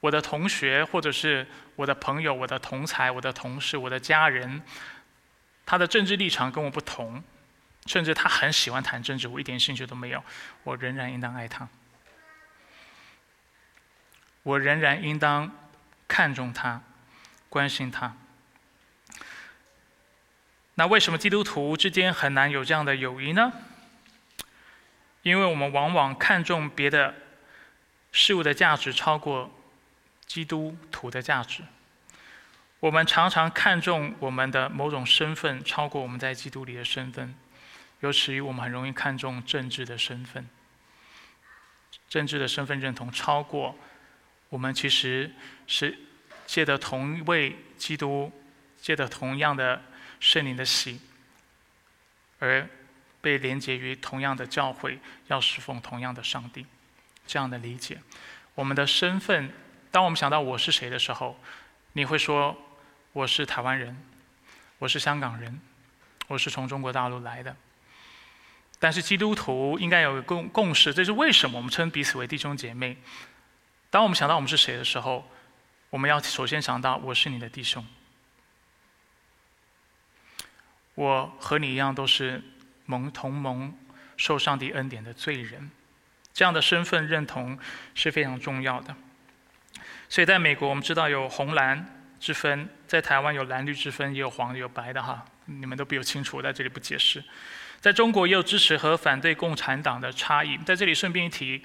[0.00, 1.46] 我的同学，或者是
[1.76, 4.60] 我的朋友、我的同才、我的同事、我的家人。”
[5.66, 7.22] 他的政治立场跟我不同，
[7.86, 10.22] 甚至他很喜欢谈政治，我一点兴趣都没有。
[10.62, 11.68] 我仍然应当爱他，
[14.42, 15.50] 我仍然应当
[16.06, 16.82] 看重他，
[17.48, 18.16] 关心他。
[20.74, 23.52] 那为什么基督徒之间很难有这样的友谊呢？
[25.22, 27.14] 因为我们往往看重别的
[28.12, 29.50] 事物的价值超过
[30.26, 31.62] 基督徒的价值。
[32.80, 37.34] 我们常常看重我们的某种身份超过我们在基督里的身份，
[38.00, 40.46] 由此我们很容易看重政治的身份。
[42.08, 43.76] 政治的身份认同超过
[44.50, 45.32] 我们其实
[45.66, 45.98] 是
[46.46, 48.30] 借的同一位基督，
[48.80, 49.82] 借的同样的
[50.20, 51.00] 圣灵的喜，
[52.38, 52.68] 而
[53.20, 54.98] 被连接于同样的教会，
[55.28, 56.66] 要侍奉同样的上帝。
[57.26, 57.98] 这样的理解，
[58.54, 59.50] 我们的身份，
[59.90, 61.40] 当我们想到我是谁的时候，
[61.97, 62.57] 你会说
[63.12, 63.97] 我是台湾人，
[64.78, 65.61] 我是香港人，
[66.26, 67.55] 我是从中国大陆来的。
[68.80, 72.97] 但是基督徒应该有个共共识，这是为什么我们称彼此为弟兄姐妹。
[73.90, 75.30] 当我们想到我们是谁的时候，
[75.88, 77.86] 我们要首先想到我是你的弟兄，
[80.97, 82.42] 我和你一样都是
[82.86, 83.72] 蒙同盟
[84.16, 85.70] 受上帝恩典的罪人，
[86.32, 87.57] 这样的身份认同
[87.95, 88.97] 是非常重要的。
[90.14, 91.84] 所以在美国，我们知道有红蓝
[92.20, 97.20] 之分；在台湾有蓝绿之分，也有黄的有白的哈，你们都比我清楚，我在这里不解释。
[97.80, 100.56] 在中国也有支持和反对共产党的差异。
[100.58, 101.64] 在这里顺便一提，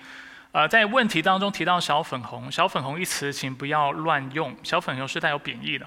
[0.51, 5.85] 呃，在问题当中提到“小粉红”，“小粉红”一词请不要乱用，“小粉红”是带有贬义的。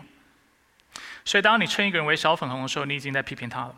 [1.24, 3.74] 所以当你称一个人为“小粉红”的时候，你已经在批评他了，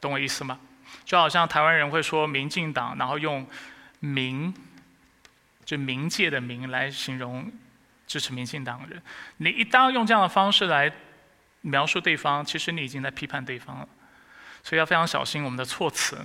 [0.00, 0.58] 懂我意思吗？
[1.04, 3.46] 就好像台湾人会说“民进党”，然后用
[4.00, 4.54] “民”
[5.66, 7.52] 就冥界的“民”来形容
[8.06, 9.02] 支持民进党的人。
[9.38, 10.92] 你一旦用这样的方式来
[11.62, 13.88] 描述对方，其实你已经在批判对方了。
[14.62, 16.18] 所以要非常小心我们的措辞。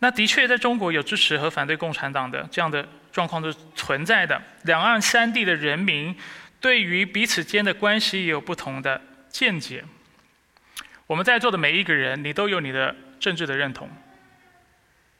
[0.00, 4.42] 那的确，在中国有支持和反对共产党的这样的状况是存在的。
[4.64, 6.12] 两岸三地的人民
[6.60, 9.84] 对于彼此间的关系也有不同的见解。
[11.06, 13.88] 我们在座的每一个人，你都有你的政治的认同，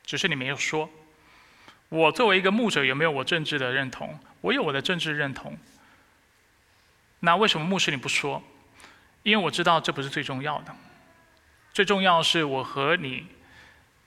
[0.04, 0.90] 只是你没有说。
[1.88, 4.18] 我作为一个牧者，有没有我政治的认同？
[4.40, 5.56] 我有我的政治认同。
[7.24, 8.42] 那为什么牧师你不说？
[9.22, 10.74] 因为我知道这不是最重要的。
[11.72, 13.26] 最重要是我和你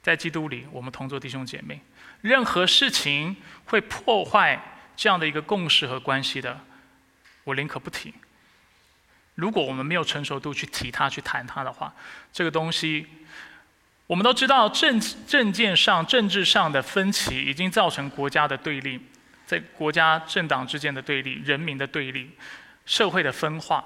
[0.01, 1.79] 在基督里，我们同做弟兄姐妹。
[2.19, 3.37] 任何事情
[3.67, 4.61] 会破坏
[4.97, 6.59] 这样的一个共识和关系的，
[7.45, 8.13] 我宁可不提。
[9.35, 11.93] 如果我们没有成熟度去提它、去谈它的话，
[12.33, 13.07] 这个东西，
[14.07, 18.99] 我们都知道政政见上、政治上的分歧已经造成国家的对立，
[19.45, 22.31] 在国家政党之间的对立、人民的对立、
[22.85, 23.83] 社会的分化。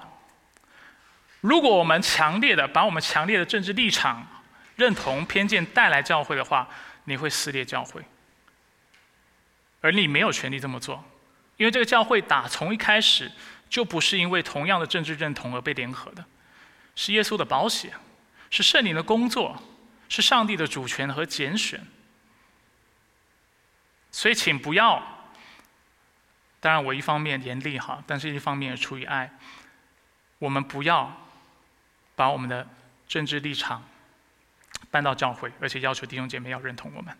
[1.40, 4.26] 如果我们强烈的把我们强烈的政治立场、
[4.76, 6.68] 认同、偏见带来教会的话，
[7.04, 8.02] 你会撕裂教会，
[9.80, 11.02] 而你没有权利这么做，
[11.56, 13.32] 因为这个教会打从一开始
[13.70, 16.24] 就不是因为同样的政治认同而被联合的，
[16.94, 17.92] 是耶稣的保险，
[18.50, 19.62] 是圣灵的工作，
[20.10, 21.80] 是上帝的主权和拣选，
[24.10, 25.19] 所以请不要。
[26.60, 29.32] 当然，我一方面严厉哈，但是一方面也出于爱，
[30.38, 31.16] 我们不要。
[32.16, 32.68] 把我们的
[33.08, 33.82] 政治立场
[34.90, 37.16] 搬到教会，而且要求弟兄姐妹要认同我们。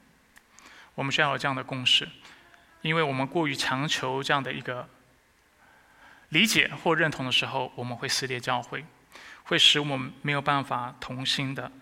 [0.95, 2.07] 我们需要有这样的共识，
[2.83, 4.87] 因为我们过于强求这样的一个
[6.29, 8.85] 理解或认同的时候，我们会撕裂教会，
[9.45, 11.73] 会使我们没有办法同心的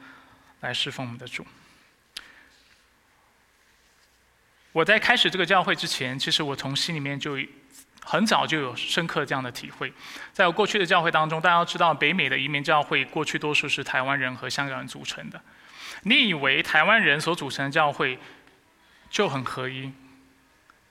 [0.61, 1.45] 来侍奉我们的主。
[4.73, 7.39] 我在开始这个教会之前，其实我从心里面就。
[8.01, 9.93] 很早就有深刻这样的体会，
[10.33, 15.39] 在我过去的教会当中，大家都知道北美的移民教会过去多数是台湾人和香港人组成的。
[16.05, 18.19] 你以为台湾人所组成的教会
[19.11, 19.93] 就很合一？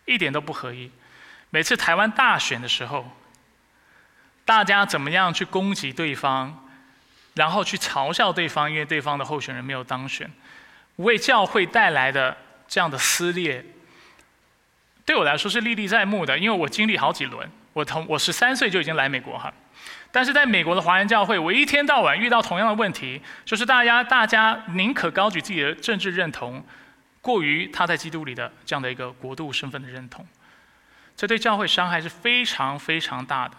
[0.06, 0.92] 一点都不合一。
[1.50, 3.10] 每次台湾大选的时候，
[4.46, 6.68] 大家怎么样去攻击对方，
[7.34, 10.32] 然后去嘲笑对方，因为对方的候选人没有当选，
[10.98, 12.38] 为教会带来的
[12.68, 13.66] 这样的撕裂。
[15.06, 17.50] 对我来说是历历在目的，因为我经历好几轮。
[17.74, 19.54] 我同我十三岁就已经来美国哈，
[20.12, 26.66] 但是在美国的华人教会，我一天到晚遇到同样的问题，就是大家大家宁可高举自己的政治认同，
[27.22, 30.26] 过于他在基督里的这样的一个国度身份的认同，
[31.16, 33.56] 这对教会伤害是非常非常大的。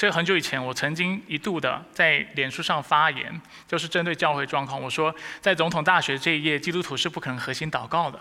[0.00, 3.38] 所以很久以前，我曾经一度的在脸书上发言，
[3.68, 8.18] 就是针对教会状况，我说在总统大学这一页，基督徒是不可能核心祷告的。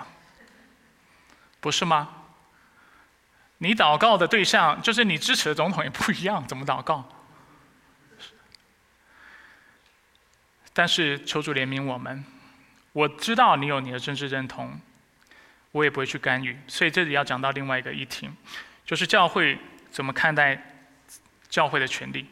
[1.61, 2.09] 不是吗？
[3.59, 7.07] 你祷告的对象就是你支持的总统也不一样，怎么祷告？
[10.73, 12.25] 但是求主怜悯我们，
[12.91, 14.77] 我知道你有你的政治认同，
[15.71, 16.59] 我也不会去干预。
[16.67, 18.29] 所以这里要讲到另外一个议题，
[18.85, 19.57] 就是教会
[19.89, 20.68] 怎么看待
[21.49, 22.25] 教会的权利。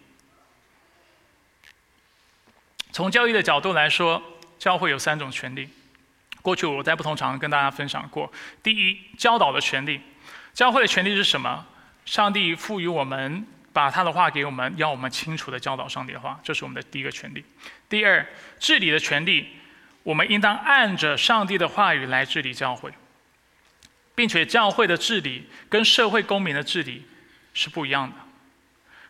[2.91, 4.21] 从教育的角度来说，
[4.57, 5.69] 教会有三种权利。
[6.41, 8.31] 过去我在不同场合跟大家分享过。
[8.63, 10.01] 第一，教导的权利。
[10.53, 11.65] 教会的权利是什么？
[12.05, 17.43] 上帝赋予我们，把他的话给我们，要我们清楚的教导上帝的话，这是我们的第一个权利。
[17.89, 18.25] 第二，
[18.59, 19.49] 治理的权利，
[20.03, 22.91] 我们应当按着上帝的话语来治理教会，
[24.15, 27.05] 并且教会的治理跟社会公民的治理
[27.53, 28.15] 是不一样的。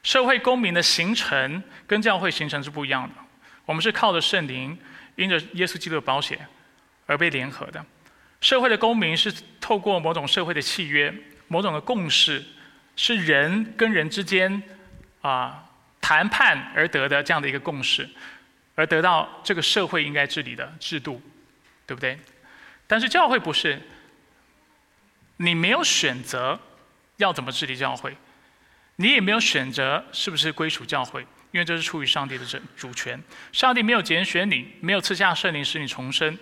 [0.07, 3.15] 社会公民的形成跟教会形成是不一样的。
[3.65, 4.79] 我们是靠着圣灵，
[5.17, 6.47] 因着耶稣基督的保险
[7.05, 7.85] 而被联合的。
[8.39, 9.29] 社会的公民是
[9.59, 11.13] 透过某种社会的契约、
[11.49, 12.41] 某种的共识，
[12.95, 14.63] 是人跟人之间
[15.19, 15.65] 啊
[15.99, 18.09] 谈判而得的这样的一个共识，
[18.75, 21.21] 而得到这个社会应该治理的制度，
[21.85, 22.17] 对不对？
[22.87, 23.81] 但是教会不是，
[25.35, 26.57] 你没有选择
[27.17, 28.15] 要怎么治理教会。
[28.97, 31.21] 你也没有选择是不是归属教会，
[31.51, 33.21] 因为这是出于上帝的主主权。
[33.51, 36.37] 上帝没有拣选你，没有赐下圣灵使你重生，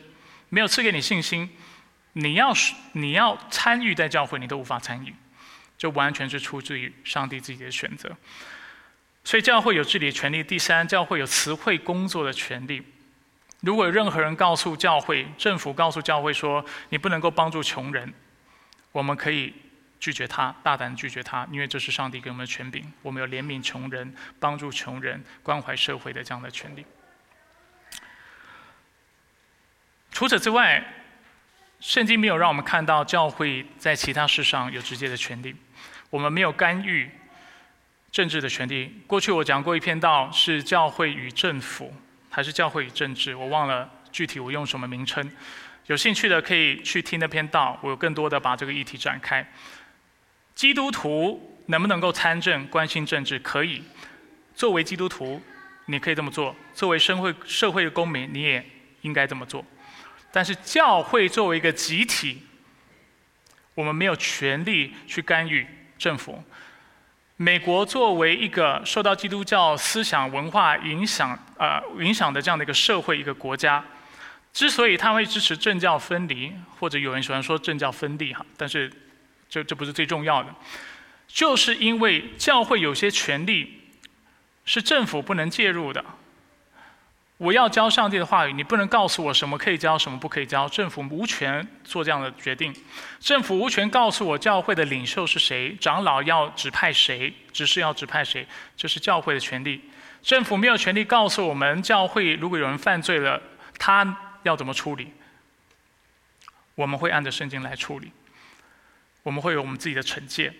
[0.47, 1.49] 没有赐给你信心，
[2.13, 5.13] 你要是你要参与在教会，你都无法参与，
[5.77, 8.09] 就完全是出自于上帝自己的选择。
[9.25, 10.41] 所以教会有治理权利。
[10.41, 12.81] 第三，教会有词汇工作的权利。
[13.59, 18.13] 如果有任何人告诉教会，政府告诉教会说你不能够帮助穷人，
[18.93, 19.53] 我们可以。
[19.99, 22.91] 拒绝他，大胆拒绝他，因为这是上帝给我们的权柄。
[23.01, 26.85] 我们有怜悯穷人、帮助穷人、关怀社会的这样的权利。
[30.11, 30.83] 除此之外，
[31.79, 35.55] 圣经没有让我们看到教会在其他事上有直接的权利。
[36.09, 37.09] 我们没有干预
[38.11, 39.03] 政治的权利。
[39.07, 41.93] 过去我讲过一篇道，是教会与政府，
[42.29, 43.35] 还是教会与政治？
[43.35, 45.29] 我忘了具体我用什么名称。
[45.87, 49.45] 有兴趣的可以去听那篇道，我有更多的把这个议题展开。
[50.55, 53.37] 基督徒能不能够参政、关心政治？
[53.39, 53.83] 可以。
[54.55, 55.41] 作为基督徒，
[55.87, 58.65] 你可以这么做；作为社会社会的公民，你也
[59.01, 59.63] 应该这么做。
[60.31, 62.41] 但是，教会作为一个集体，
[63.73, 66.41] 我们没有权利去干预政府。
[67.35, 73.83] 美国作为一个受到基督教思想文化影响、呃影响的这样的一个社会、一个国家，
[74.53, 78.89] 之所以他会支持政教分离，或者有人喜欢说政教分离，哈，但是。
[79.49, 80.53] 这这不是最重要的，
[81.27, 83.81] 就是因为教会有些权利
[84.65, 86.03] 是政府不能介入的。
[87.37, 90.69] 我要教上帝的话语，你不能告诉我什么可以教，什么不可以教。
[90.69, 92.73] 政府无权做这样的决定，
[93.19, 99.81] 政府无权告诉我教会的领袖是谁，长老要指派谁，只是要指派谁，这是教会的权利。
[100.23, 103.41] 政府没有权利告诉我们教会如果有人犯罪了，
[103.77, 105.11] 他要怎么处理，
[106.75, 108.13] 我们会按照圣经来处理。
[109.25, 110.53] 我们会有我们自己的惩戒。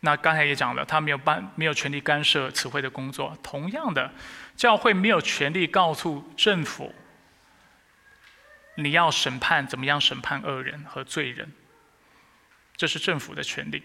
[0.00, 3.34] 那刚才也讲了，他没有办没有权利干涉词汇的工作。
[3.42, 4.12] 同样的，
[4.54, 6.94] 教会没有权利告诉政府，
[8.74, 11.50] 你要审判怎么样审判恶人和罪人，
[12.76, 13.82] 这是政府的权利，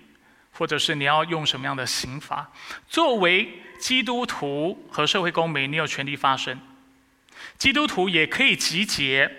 [0.51, 2.51] 或者是你要用什么样的刑罚。
[2.89, 6.59] 作为基督徒和社会公民，你有权利发声。
[7.57, 9.31] 基督徒也可以集结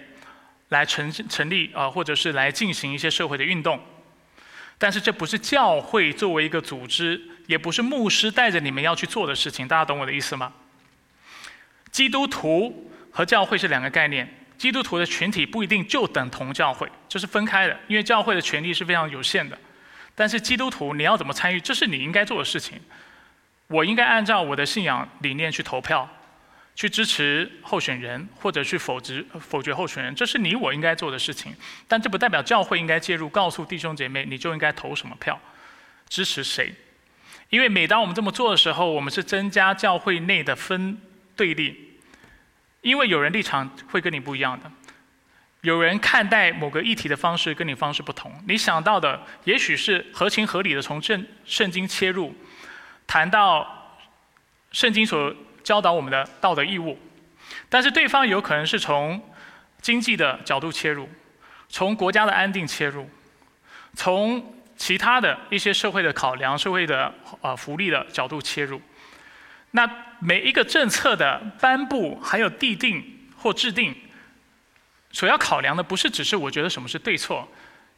[0.70, 3.80] 来成成立啊，或者是来进行一些社会的运动。
[4.78, 9.66] 但是这不是教会作为一个组织，也不是牧师带着你们要去做的事情。
[9.68, 10.52] 大家懂我的意思吗？
[11.90, 14.28] 基督徒和教会是两个概念。
[14.56, 17.78] 基督徒的群体不一定就等同教会，这是分开的。
[17.88, 19.58] 因为教会的权利是非常有限的。
[20.14, 22.80] 但是基督徒你要怎么参与，这是你应该做的事情。
[23.66, 26.08] 我应该按照我的信仰理念去投票。
[26.76, 31.54] 去支持候选人，或者去否决否决候选人，这是你我应该做的事情。
[31.86, 35.40] 但这不代表教会应该介入，告诉弟兄姐妹你就应该投什么票，
[36.08, 36.74] 支持谁。
[37.48, 41.00] 因为每当我们这么做的时候，我们是增加教会内的分
[41.36, 42.00] 对立。
[42.80, 44.68] 因为有人立场会跟你不一样的，
[45.60, 48.32] 有人看待某个议题的方式跟你方式不同。
[48.48, 52.34] 你想到的也许是合情合理的，从圣圣经切入，
[53.06, 53.96] 谈到
[54.72, 55.32] 圣经所。
[55.64, 56.96] 教导我们的道德义务，
[57.68, 59.20] 但是对方有可能是从
[59.80, 61.08] 经济的角度切入，
[61.68, 63.08] 从国家的安定切入，
[63.94, 68.80] 从其他的一些社会的考量、社会的呃福利的角度切入。
[69.70, 69.88] 那
[70.20, 73.94] 每一个政策的颁布还有地定或制定，
[75.10, 77.48] 所要考量的不是只是我觉得什么是对错。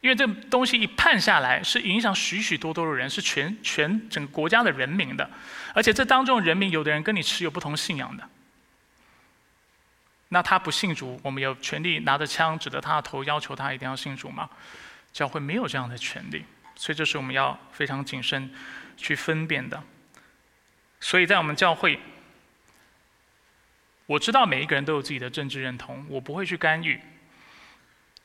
[0.07, 5.29] 因为这东西一判下来，是影响许许多多的人，是全全整个国家的人民的，
[5.73, 8.29] 而且这当中人民有的人跟你持有不同信仰的，
[10.29, 14.49] 那他不信主，我们有权利拿着枪指着他的头，要求他一定要信主吗？
[15.11, 16.45] 教会没有这样的权利，
[16.77, 18.49] 所以这是我们要非常谨慎
[18.95, 19.83] 去分辨的。
[21.01, 21.99] 所以在我们教会，
[24.05, 26.97] 我知道每一个人都有自己的政治认同，我不会去干预，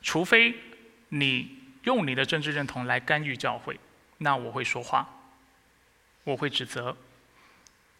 [0.01, 0.55] 除非
[1.09, 3.79] 你用你的政治认同来干预教会，
[4.19, 5.09] 那我会说话，
[6.25, 6.97] 我会指责，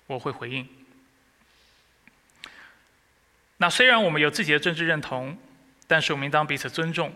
[0.07, 0.69] 我会回应。
[3.59, 5.39] 那虽然我们有自己的政治认同，
[5.87, 7.13] 但是我们应当彼此尊重，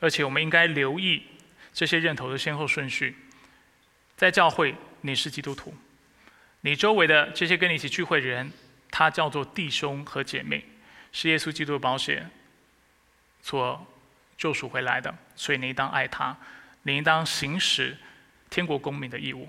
[0.00, 1.22] 而且我们应该留意
[1.72, 3.16] 这些认同的先后顺序。
[4.16, 5.74] 在教会，你是基督徒，
[6.62, 8.52] 你周围的这些跟你一起聚会的人。
[8.88, 10.64] 他叫做弟兄和姐妹，
[11.12, 12.30] 是耶稣基督的保险
[13.42, 13.86] 所
[14.36, 16.36] 救赎回来的，所以你应当爱他，
[16.82, 17.96] 你应当行使
[18.50, 19.48] 天国公民的义务，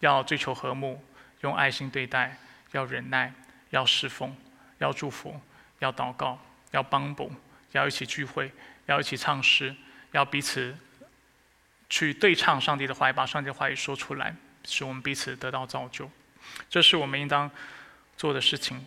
[0.00, 1.02] 要追求和睦，
[1.40, 2.36] 用爱心对待，
[2.72, 3.32] 要忍耐，
[3.70, 4.34] 要侍奉，
[4.78, 5.40] 要祝福，
[5.78, 6.38] 要祷告，
[6.70, 7.32] 要帮补，
[7.72, 8.52] 要一起聚会，
[8.86, 9.74] 要一起唱诗，
[10.12, 10.76] 要彼此
[11.88, 14.34] 去对唱上帝的话语，把上帝的话语说出来，
[14.64, 16.10] 使我们彼此得到造就。
[16.68, 17.50] 这是我们应当。
[18.20, 18.86] 做的事情，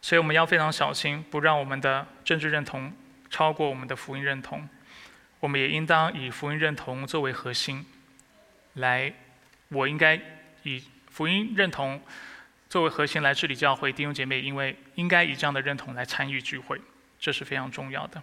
[0.00, 2.92] 所以我们要非常小心，不让我们的政治认同
[3.30, 4.68] 超过我们的福音认同。
[5.38, 7.86] 我们也应当以福音认同作为核心，
[8.74, 9.10] 来，
[9.68, 10.20] 我应该
[10.64, 12.02] 以福音认同
[12.68, 16.78] 作为核心来治理教会弟兄姐妹，因为应该以这样的认同来参与聚会，
[17.18, 18.22] 这是非常重要的。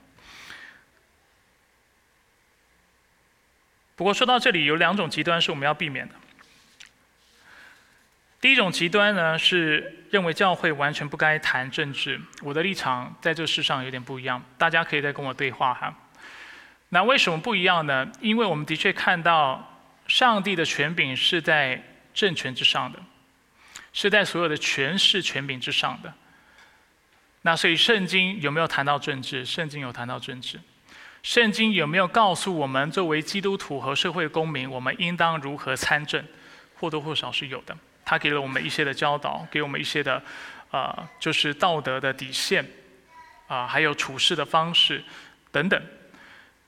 [3.96, 6.14] 不过说到这里，有两种极端是我们要避免的。
[8.40, 12.22] 第一种极端呢，是认为教会完全不该谈政治。
[12.44, 15.94] 我的立场在这世上有点不一样，大家可以再跟我对话哈。
[16.90, 18.08] 那为什么不一样呢？
[18.22, 21.84] 因为我们的确看到上帝的权柄是在
[22.14, 23.00] 政权之上的，
[23.92, 26.14] 是在所有的权势权柄之上的。
[27.42, 29.44] 那所以圣经有没有谈到政治？
[29.44, 30.60] 圣经有谈到政治。
[31.24, 36.24] 圣经有没有告诉我们，作为基督徒和社会公民，我们应当如何参政？
[36.80, 37.76] 或多或少是有的。
[38.10, 40.24] 他给了我们一些的教导，给我们一些的，
[40.72, 42.66] 呃，就是道德的底线，
[43.48, 45.04] 啊，还有处事的方式
[45.52, 45.82] 等等。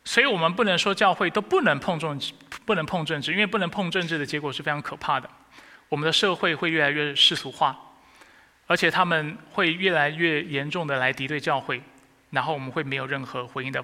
[0.03, 2.33] 所以我们不能说教会都不能碰政治，
[2.65, 5.29] 不能碰政治，因为不能碰政治的结果是非常可怕的。
[5.87, 7.73] 我们的社会会越来越世俗化，
[8.67, 11.81] 而且他们会越来越严重的来敌对教会，
[12.31, 13.81] 然后我们会没有任何回应的，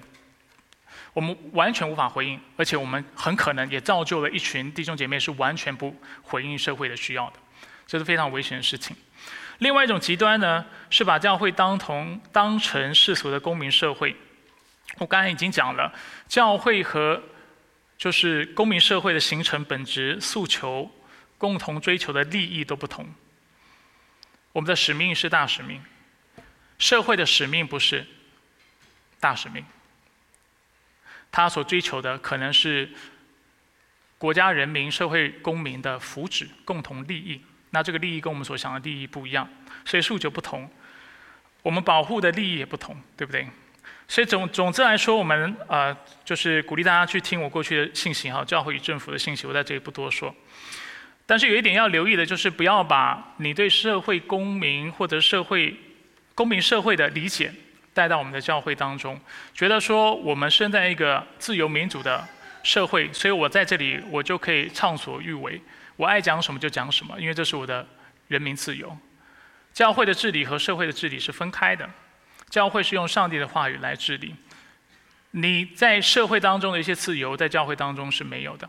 [1.14, 7.38] 我们完全无法回应，而且我们很可能也造就了一群弟兄姐妹是完全不回应社会的需要的。
[7.86, 8.96] 这是非常危险的事情。
[9.58, 14.14] 另外一种极端呢，是把教会当同当成世俗的公民社会。
[14.98, 15.92] 我刚才已经讲了，
[16.28, 17.22] 教会和
[17.96, 20.90] 就是公民社会的形成本质、诉求、
[21.38, 23.08] 共同追求的利益都不同。
[24.52, 25.82] 我们的使命是大使命，
[26.78, 28.06] 社会的使命不是
[29.18, 29.64] 大使命。
[31.32, 32.90] 他所追求的可能是
[34.18, 37.42] 国家人民、社会公民的福祉、共同利益。
[37.76, 39.46] 那这个利益跟我们所想的利益不一样，
[39.84, 40.66] 所以诉求不同，
[41.60, 43.46] 我们保护的利益也不同，对不对？
[44.08, 45.94] 所以总总之来说，我们呃
[46.24, 50.34] 就是鼓励大家去听我过去的信息哈，教会与政府的信息，我在这里不多说。
[51.26, 55.76] 但是有一点要留意的就是，不要把你对社会公民或者社会
[56.34, 57.52] 公民社会的理解
[57.92, 59.20] 带到我们的教会当中，
[59.52, 62.26] 觉得说我们生在一个自由民主的
[62.62, 65.60] 社会，所以我在这里我就可以畅所欲为。
[65.96, 67.86] 我爱讲什么就讲什么，因为这是我的
[68.28, 68.96] 人民自由。
[69.72, 71.88] 教会的治理和社会的治理是分开的，
[72.48, 74.34] 教会是用上帝的话语来治理。
[75.32, 78.68] 你在社会当中的一些自由，在教会当中是没有的。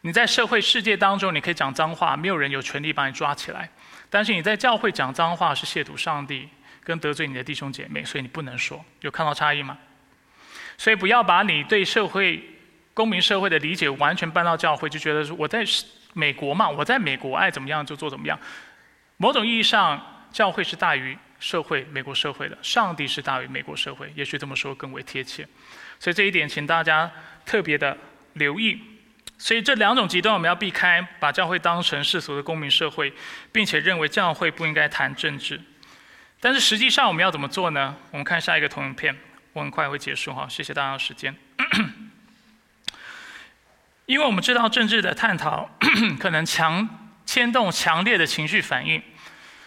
[0.00, 3.70] 你在社会世界当中，你可以讲脏话，没有人有权利把你抓起来。
[4.10, 6.48] 但是你在教会讲脏话是亵渎上帝，
[6.82, 8.84] 跟得罪你的弟兄姐妹，所以你不能说。
[9.00, 9.78] 有看到差异吗？
[10.78, 12.42] 所以不要把你对社会。
[12.96, 15.62] 公民社会的理解完全搬到教会，就觉得说我在
[16.14, 18.40] 美国嘛，我在美国爱怎么样就做怎么样。
[19.18, 25.46] 某种意义上，教会是大于社会，美国社会的，上帝是大于美国社会，也许这么说更为贴切。
[26.00, 27.10] 所以这一点，请大家
[27.44, 27.94] 特别的
[28.32, 28.80] 留意。
[29.36, 33.12] 所以这两种极端我们要避开，把教会当成世俗的公民社会，
[33.52, 35.60] 并且认为教会不应该谈政治。
[36.40, 37.94] 但是实际上我们要怎么做呢？
[38.10, 39.14] 我们看下一个投影片，
[39.52, 41.36] 我很快会结束哈，谢谢大家的时间。
[44.06, 45.68] 因为我们知道政治的探讨
[46.18, 46.88] 可能强
[47.26, 49.02] 牵动强烈的情绪反应，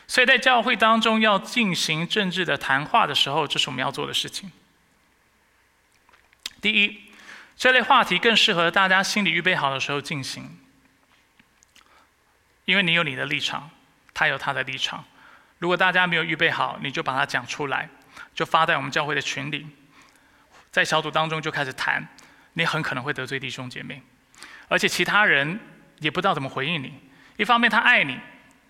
[0.07, 4.52] 所以在教会当中要进行政治的谈话的时候，这是我们要做的事情。
[6.61, 7.02] 第一，
[7.57, 10.57] 这类话题更适合大家心理预备好的时候进行，
[12.64, 13.70] 因为你有你的立场，
[14.14, 15.03] 他有他的立场。
[15.57, 17.90] 如果大家没有预备好，你就把它讲出来，
[18.34, 19.68] 就发在我们教会的群里，
[20.72, 22.07] 在小组当中就开始谈，
[22.53, 24.02] 你很可能会得罪弟兄姐妹。
[24.70, 25.60] 而且其他人
[26.00, 26.94] 也不知道怎么回应你。
[27.36, 28.18] 一方面他爱你，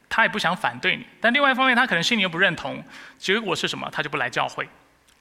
[0.10, 2.84] 他也不想反对你，但另外一方面，他可能心里又不认同，
[3.20, 3.88] 结果是什么？
[3.92, 4.68] 他就不来教会。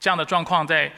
[0.00, 0.90] 这样的状况在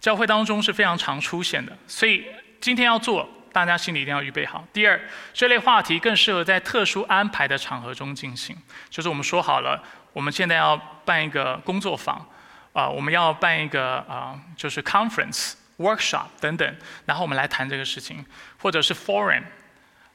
[0.00, 1.76] 教会当中是非常常出现的。
[1.86, 2.26] 所以
[2.60, 4.64] 今天要做，大家心里一定要预备好。
[4.72, 5.00] 第二，
[5.34, 8.56] 这类话题更适合在特殊安排的场合中进行，
[8.88, 9.82] 就是我们说好了，
[10.12, 12.24] 我们现在要办一个工作坊，
[12.72, 16.76] 啊，我们要办一个啊，就是 conference、workshop 等等，
[17.06, 18.24] 然后我们来谈这个事情，
[18.58, 19.42] 或者是 forum。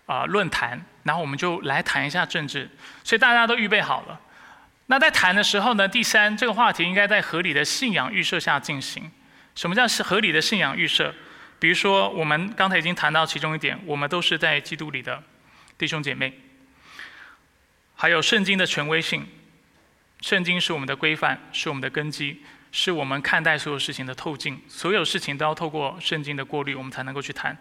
[0.08, 2.70] 啊，论坛，然后我们就来谈一下政治，
[3.04, 4.22] 所以大家都预备好了。
[4.86, 9.12] 那在谈的时候呢，第三，这个话题应该在合理的信仰预设下进行。
[9.56, 11.12] 什么叫是合理的信仰预设？
[11.58, 15.24] 比如说，我们刚才已经谈到其中一点，我们都是在基督里的
[15.76, 16.32] 弟兄姐妹，
[17.96, 19.28] 还有圣经的权威性，
[20.22, 22.44] 圣经是我们的规范，是我们的根基，
[22.78, 27.58] 是我们看待所有事情的透镜，所有事情都要透过圣经的过滤，我们才能够去谈。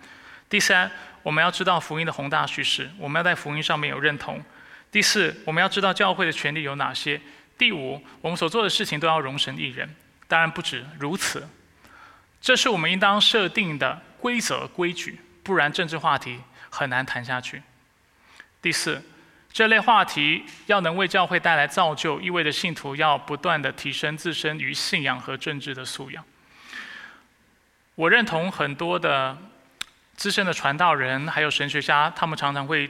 [0.51, 0.91] 第三，
[1.23, 4.45] 我们要知道福音的宏大叙事，我们要在福音上面有认同。
[4.91, 7.21] 第四，我们要知道教会的权利有哪些。
[7.57, 9.89] 第五，我们所做的事情都要容神一人，
[10.27, 11.49] 当然不止如此。
[12.41, 17.63] 这是我们应当设定的规则规矩，不然政治话题很难谈下去。
[18.61, 19.01] 第四，
[19.55, 26.23] 这类话题要能为教会带来造就，意味着信徒要不断的提升自身与信仰和政治的素养。
[27.95, 29.39] 我认同很多的。
[30.17, 32.89] 资深的传道人还有神学家，他们常常会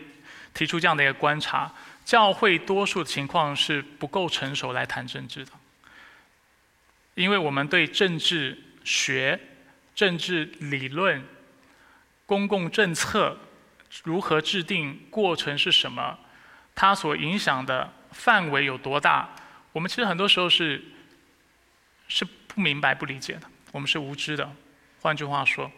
[0.53, 1.73] 提出这样的一个观察：
[2.05, 5.53] 教会多数情况是不够成熟来谈政治的，
[7.15, 9.41] 因为我们对政治学、
[9.95, 11.27] 政治理论、
[12.27, 13.39] 公共政策
[14.03, 16.19] 如何制定、过程是什么、
[16.75, 19.29] 它所影响的范围有多大，
[19.73, 20.83] 我们其实很多时候是
[22.09, 23.43] 是不明白、不理解的，
[23.73, 24.51] 我们是无知的。
[25.01, 25.71] 换句话说。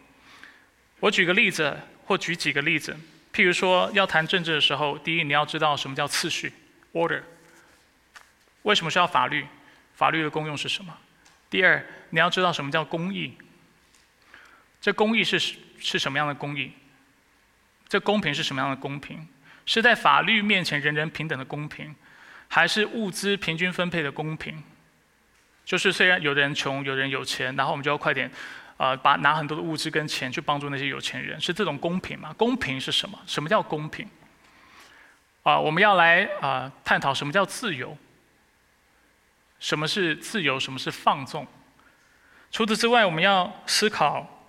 [0.98, 2.96] 我举个例子，或举几个例子。
[3.30, 6.50] 譬如说，要谈政治的时候，第一，你要知道什么叫次序
[6.94, 7.22] （order）。
[8.62, 9.46] 为什么需要法律？
[9.94, 10.96] 法律的功用是什么？
[11.50, 13.36] 第二，你要知道什么叫公义。
[14.80, 15.38] 这公义是
[15.78, 16.72] 是什么样的公义？
[17.86, 19.28] 这公平是什么样的公平？
[19.66, 21.94] 是在法律面前人人平等的公平，
[22.48, 24.62] 还是物资平均分配的公平？
[25.64, 28.30] 就是虽然有的人穷，有人有钱，然后我们就要快点。
[28.78, 32.30] 呃，把拿很多的物资跟钱去帮助那些有钱人，是这种公平吗？
[32.36, 33.18] 公平是什么？
[33.26, 34.06] 什么叫公平？
[35.42, 37.96] 啊，我们要来啊探讨什么叫自由？
[39.58, 40.60] 什么是自由？
[40.60, 41.46] 什么是放纵？
[42.52, 44.44] 除此之外，我们要思考，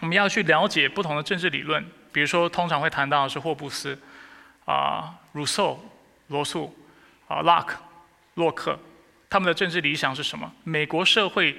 [0.00, 1.82] 我们要去了解不同的政治理论，
[2.12, 3.98] 比如说，通常会谈到是霍布斯、
[4.64, 5.78] 啊，鲁索、
[6.28, 6.74] 罗素、
[7.28, 7.78] 啊，洛克、
[8.34, 8.78] 洛克，
[9.28, 10.52] 他们的政治理想是什么？
[10.64, 11.58] 美国社会。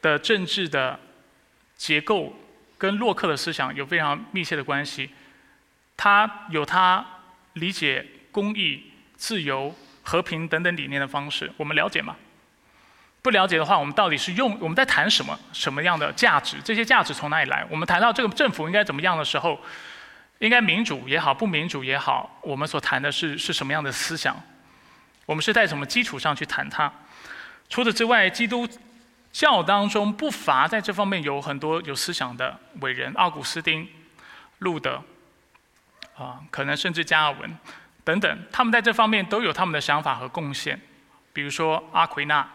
[0.00, 0.96] 的政治的
[1.76, 2.32] 结构
[2.78, 5.10] 跟洛克的思想有非常密切的关系，
[5.96, 7.04] 他有他
[7.54, 8.80] 理解公益、
[9.16, 9.74] 自由、
[10.04, 12.14] 和平等等理念的方式，我们了解吗？
[13.22, 15.36] 不了解的话，我们到底是用我们在谈什么？
[15.52, 16.58] 什么样的价值？
[16.64, 17.66] 这些价值从哪里来？
[17.68, 19.60] 我们谈到这个政府应该怎么样的时候，
[20.38, 24.40] 应该民主也好，不民主也好，我们所谈的是是什么样的思想？
[25.26, 26.92] 我们是在什么基础上去谈它？
[27.68, 28.68] 除此之外，基督。
[29.30, 33.86] 教当中不乏在这方面有很多有思想的伟人，奥古斯丁、
[34.60, 35.00] 路德，
[36.16, 37.56] 啊，可能甚至加尔文
[38.02, 40.80] 等等，他们在这方面都有他们的想法和贡献。
[41.34, 42.48] 比如说阿奎那，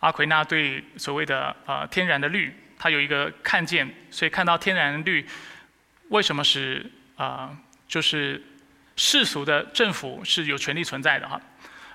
[0.00, 5.24] 阿奎那对所谓的呃天然的律，他有一个看见，所以看到天然律
[6.08, 7.50] 为什么是啊，
[7.86, 8.42] 就是
[8.96, 11.40] 世俗的政府是有权利存在的哈。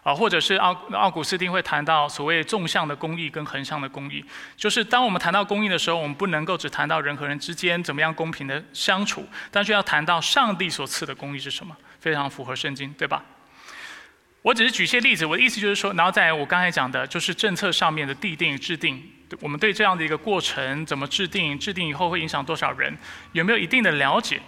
[0.04, 4.24] 啊，或者是奥奥古斯丁会谈到所谓纵向的公益跟横向的公益，
[4.56, 13.22] 就是当我们谈到公益的时候，我们不能够只谈到人和人之间怎么样公平的相处，但是要谈到上帝所赐的公益是什么，非常符合圣经，对吧？
[14.44, 19.04] 我只是举些例子，我的意思就是说，然后在我刚才讲的，就是政策上面的地定制定，
[19.42, 22.98] 我们对这样的一个过程怎么制定，制定以后会影响多少人，
[23.34, 24.42] 有没有一定的了解？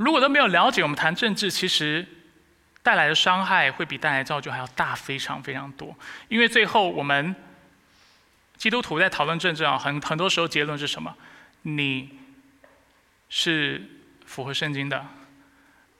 [0.00, 2.06] 如果都没有了解，我们谈政治其实。
[2.82, 5.94] 带来的伤害会比带来造就还要大非常非常多，
[6.28, 7.36] 因为最后我们
[8.56, 11.14] 基督徒在讨论政治啊，很很多时候结论是什么？
[11.60, 12.18] 你
[13.28, 13.86] 是
[14.24, 15.06] 符合圣经的，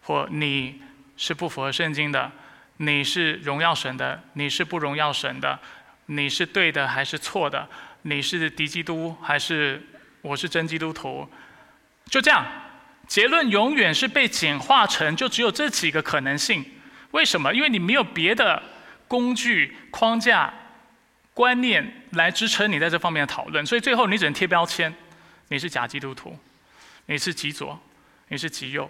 [0.05, 0.81] 或你
[1.19, 2.33] 是不符合圣经的？
[2.79, 5.61] 你是荣耀神的，你是不荣耀神的？
[6.07, 7.69] 你是对的还是错的？
[8.03, 9.87] 你是敌基督还是
[10.23, 11.29] 我是真基督徒？
[12.07, 12.43] 就这样。
[13.11, 16.65] 结论永远是被简化成就只有这几个可能性，
[17.11, 17.53] 为什么？
[17.53, 18.63] 因为你没有别的
[19.09, 20.55] 工具框架、
[21.35, 24.95] 观念来支撑你在这方面的讨论，所以最后你只能贴标签：
[25.49, 26.39] 你是假基督徒，
[27.07, 27.77] 你是极左，
[28.29, 28.89] 你是极右，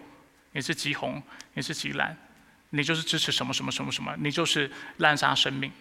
[0.52, 1.22] 你是极红，
[1.54, 2.14] 你是极蓝，
[2.68, 5.72] 你就是支持什么什么什么什么，你就是滥杀生命。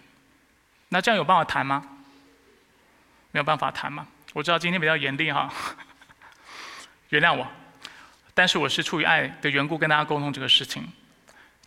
[0.88, 1.86] 那这样有办法谈吗？
[3.34, 4.08] 没有办法谈吗？
[4.32, 5.54] 我知道今天比较严厉哈，
[7.10, 7.46] 原谅我，
[8.40, 10.82] 但是我是出于爱的缘故跟大家沟通这个事情。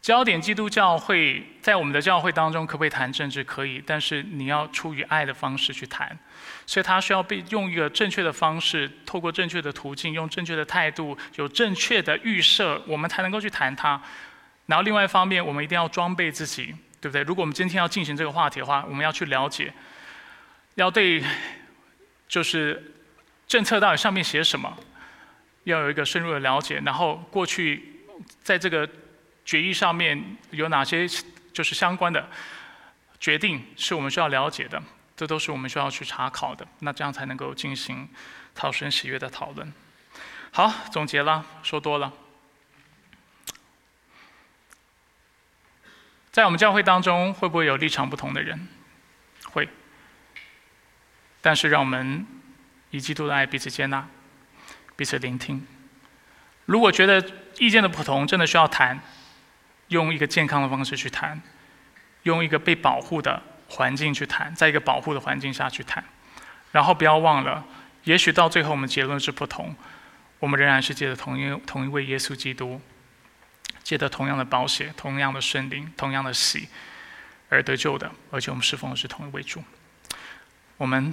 [0.00, 3.44] 焦点基督教会在我们的教会当中可不可以谈政治？
[3.44, 6.18] 可以，但是你要出于爱的方式去谈，
[6.64, 14.00] 所以它需要被用一个正确的方式，透过正确的途径，用正确的态度，有正确的预设，我们才能够去谈它。
[14.64, 17.20] 然后另外一方面，我们一定要装备自己，对不对？
[17.24, 19.70] 如果我们今天要进行这个话题的话，我们要去了解，
[20.76, 21.22] 要对，
[22.26, 22.94] 就是
[23.46, 24.74] 政策到底上面写什么，
[25.64, 26.80] 要有一个深入的了解。
[26.84, 28.04] 然后过去
[28.42, 28.88] 在这个。
[29.44, 31.04] 决议上面有哪些
[31.52, 32.30] 就是相关的
[33.18, 34.80] 决定是我们需要了解的？
[35.16, 36.64] 这都是我们需要去查考的。
[36.78, 38.08] 那这样才能够进行
[38.54, 39.72] 讨生喜悦的讨论。
[40.52, 42.12] 好，总结了，说多了。
[46.30, 48.68] 在我们教会当中，会不会有立场不同的人？
[49.50, 49.68] 会。
[51.40, 52.24] 但是让我们
[52.90, 54.08] 以基督的爱彼此接纳，
[55.02, 55.66] 彼此聆听。
[56.64, 57.20] 如果觉得
[57.58, 59.00] 意见的不同真的需要谈。
[59.88, 61.42] 用一个健康的方式去谈，
[62.22, 66.02] 用一个被保护的环境去谈，在一个保护的环境下去谈，
[66.70, 67.66] 然后不要忘了，
[68.04, 69.74] 也许到最后我们结论是不同，
[70.38, 72.80] 我们仍然是借着同一同一位耶稣基督，
[73.82, 76.68] 借着同样的保险、同样的圣灵、同样的喜
[77.50, 79.62] 而得救的，而且我们侍奉的是同一位主。
[80.78, 81.12] 我们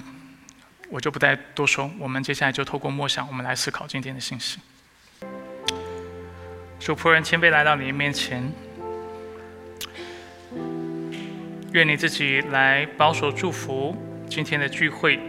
[0.90, 4.58] 我就不再多说，我们接下来就透过默想，我们来思考今天的信息。
[6.80, 8.52] 主仆人谦卑来到你面前。
[11.72, 13.96] 愿你自己来保守祝福
[14.28, 15.20] 今天的聚会，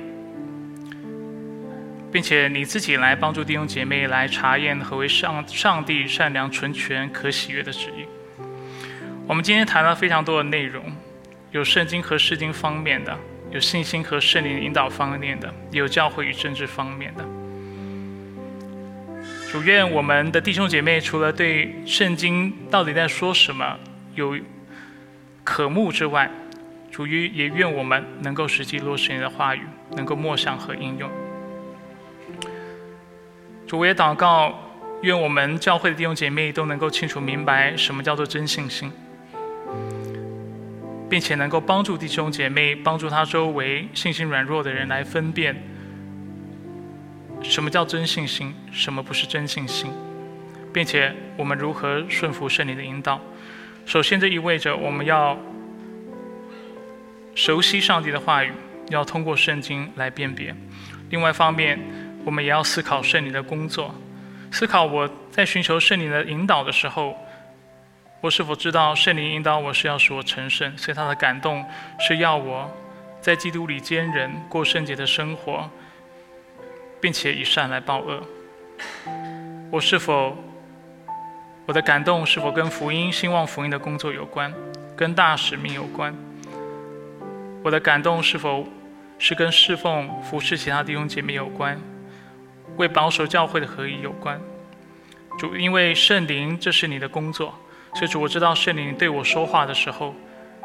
[2.12, 8.08] 并且你自己来帮助弟兄姐妹来查验何为上上帝善良、纯全、可喜悦的旨意。
[9.28, 10.84] 我们今天谈了非常多的内容，
[11.52, 13.16] 有圣经和诗经方面的，
[13.52, 17.26] 有信心和圣灵引导方面的，也有教会与政治方面的。
[19.52, 23.78] 主愿我们的弟兄姐妹除了对圣经到底在说什么
[24.16, 24.38] 有。
[25.44, 26.30] 渴慕之外，
[26.92, 29.62] 主于也愿我们能够实际落实你的话语，
[29.96, 31.10] 能够默想和应用。
[33.66, 34.54] 主也祷告，
[35.02, 38.92] 愿我们教会的弟兄姐妹都能够清楚明白什么叫做真信心，
[41.12, 45.54] 并且能够帮助弟兄姐妹，帮助他周围信心软弱的人来分辨
[47.42, 49.92] 什么叫真信心，什么不是真信心，
[50.72, 53.20] 并且我们如何顺服圣灵的引导。
[53.86, 55.38] 首先，这意味着我们要
[57.36, 58.54] 熟悉上帝的话语，
[58.88, 60.56] 要通过圣经来辨别。
[61.10, 61.78] 另外一方面，
[62.24, 63.94] 我们也要思考圣灵的工作，
[64.50, 67.18] 思考我在寻求圣灵的引导的时候，
[68.22, 71.66] 我是否知道圣灵引导我是要使我成圣，所以他的感动
[72.00, 72.70] 是要我
[73.20, 75.68] 在基督里坚忍，过圣洁的生活，
[77.02, 78.22] 并且以善来报恶。
[79.72, 80.38] 我是否？
[81.66, 84.54] 我的感动是否跟福音、兴旺福音的工作有关，
[84.96, 86.14] 跟大使命有关？
[87.64, 88.68] 我的感动是否
[89.18, 91.80] 是跟侍奉、服侍其他弟兄姐妹有关，
[92.78, 94.40] 为保守教会的合一有关？
[95.40, 97.56] 主，因为圣灵这是你的工作，
[97.94, 100.16] 所以主我知道圣灵对我说话的时候，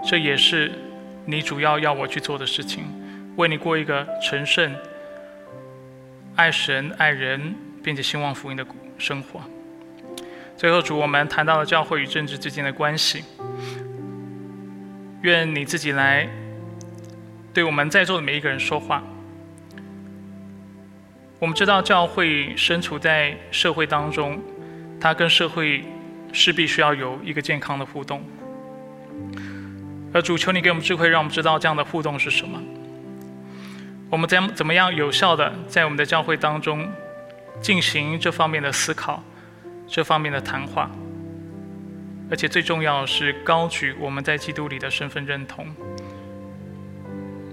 [0.05, 0.73] 这也是
[1.24, 2.85] 你主要要我去做的事情，
[3.36, 4.74] 为你过一个成圣、
[6.36, 8.65] 爱神、爱人，并且兴旺福音的
[8.97, 9.40] 生活。
[10.57, 13.24] 最后，主，我们谈到了教会与政治之间的关系。
[15.23, 16.28] 愿你自己来
[17.53, 19.03] 对我们在座的每一个人说话。
[21.39, 24.40] 我们知道教会身处在社会当中，
[25.01, 25.85] 它跟社会
[26.32, 28.23] 势必需要有一个健康的互动。
[30.12, 32.61] 而主，求你给我们智慧，让我们知道这样的互动是什么。
[34.09, 36.89] 我们怎怎么样有效的在我们的教会当中
[37.61, 39.23] 进行这方面的思考？
[39.89, 40.90] 这方面的谈话，
[42.28, 45.65] 而且最重要是高举我们在基督里的身份认同，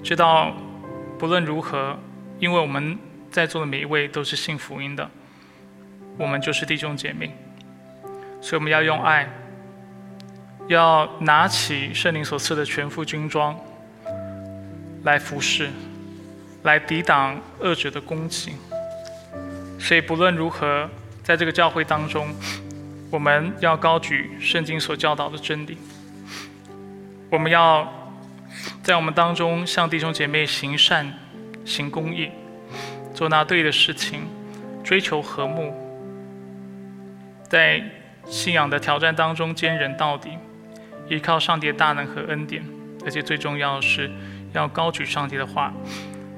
[0.04, 0.52] 知道
[1.20, 1.96] 不论如何，
[2.40, 2.98] 因为我们
[3.30, 5.08] 在座的每一位都是信福音的，
[6.18, 7.36] 我们就是弟兄姐妹，
[8.44, 9.28] 所以我们要用爱，
[10.68, 13.58] 要拿起圣灵所赐的全副军装
[15.04, 15.72] 来服侍，
[16.62, 18.52] 来抵挡恶者的攻击。
[19.80, 20.88] 所以不论如何。
[21.24, 22.28] 在这个教会当中，
[23.10, 25.78] 我们要高举圣经所教导的真理。
[27.32, 27.88] 我们要
[28.84, 31.14] 在我们当中向弟兄姐妹行善、
[31.64, 32.30] 行公义，
[33.14, 34.28] 做那对的事情，
[34.84, 35.74] 追求和睦，
[37.48, 37.82] 在
[38.26, 40.32] 信仰的挑战当中坚忍到底，
[41.10, 42.64] 依靠上帝的大能和恩典，
[43.06, 44.10] 而且最重要的是
[44.54, 45.74] 要高举上帝的话，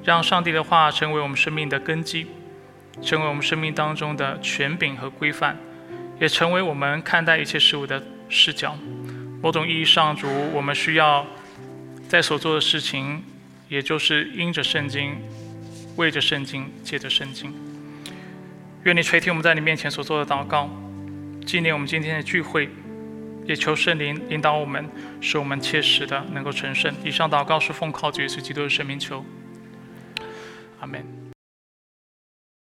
[0.03, 2.27] 让上帝的话成为我们生命的根基，
[3.01, 5.57] 成为我们生命当中的权柄和规范，
[6.19, 8.75] 也成为我们看待一切事物的视角。
[9.41, 11.25] 某种意义上，主，我们需要
[12.07, 13.23] 在所做的事情，
[13.69, 15.15] 也就是因着圣经，
[15.97, 17.53] 为着圣经，借着圣经。
[18.83, 20.69] 愿你垂听我们在你面前所做的祷告，
[21.45, 22.69] 纪念我们今天的聚会。
[23.47, 24.89] 也求圣灵引导我们，
[25.21, 26.91] 使我们切实的能够成圣。
[27.03, 29.23] 以上祷告是奉靠主耶稣基督的圣名求，
[30.79, 31.24] 阿门。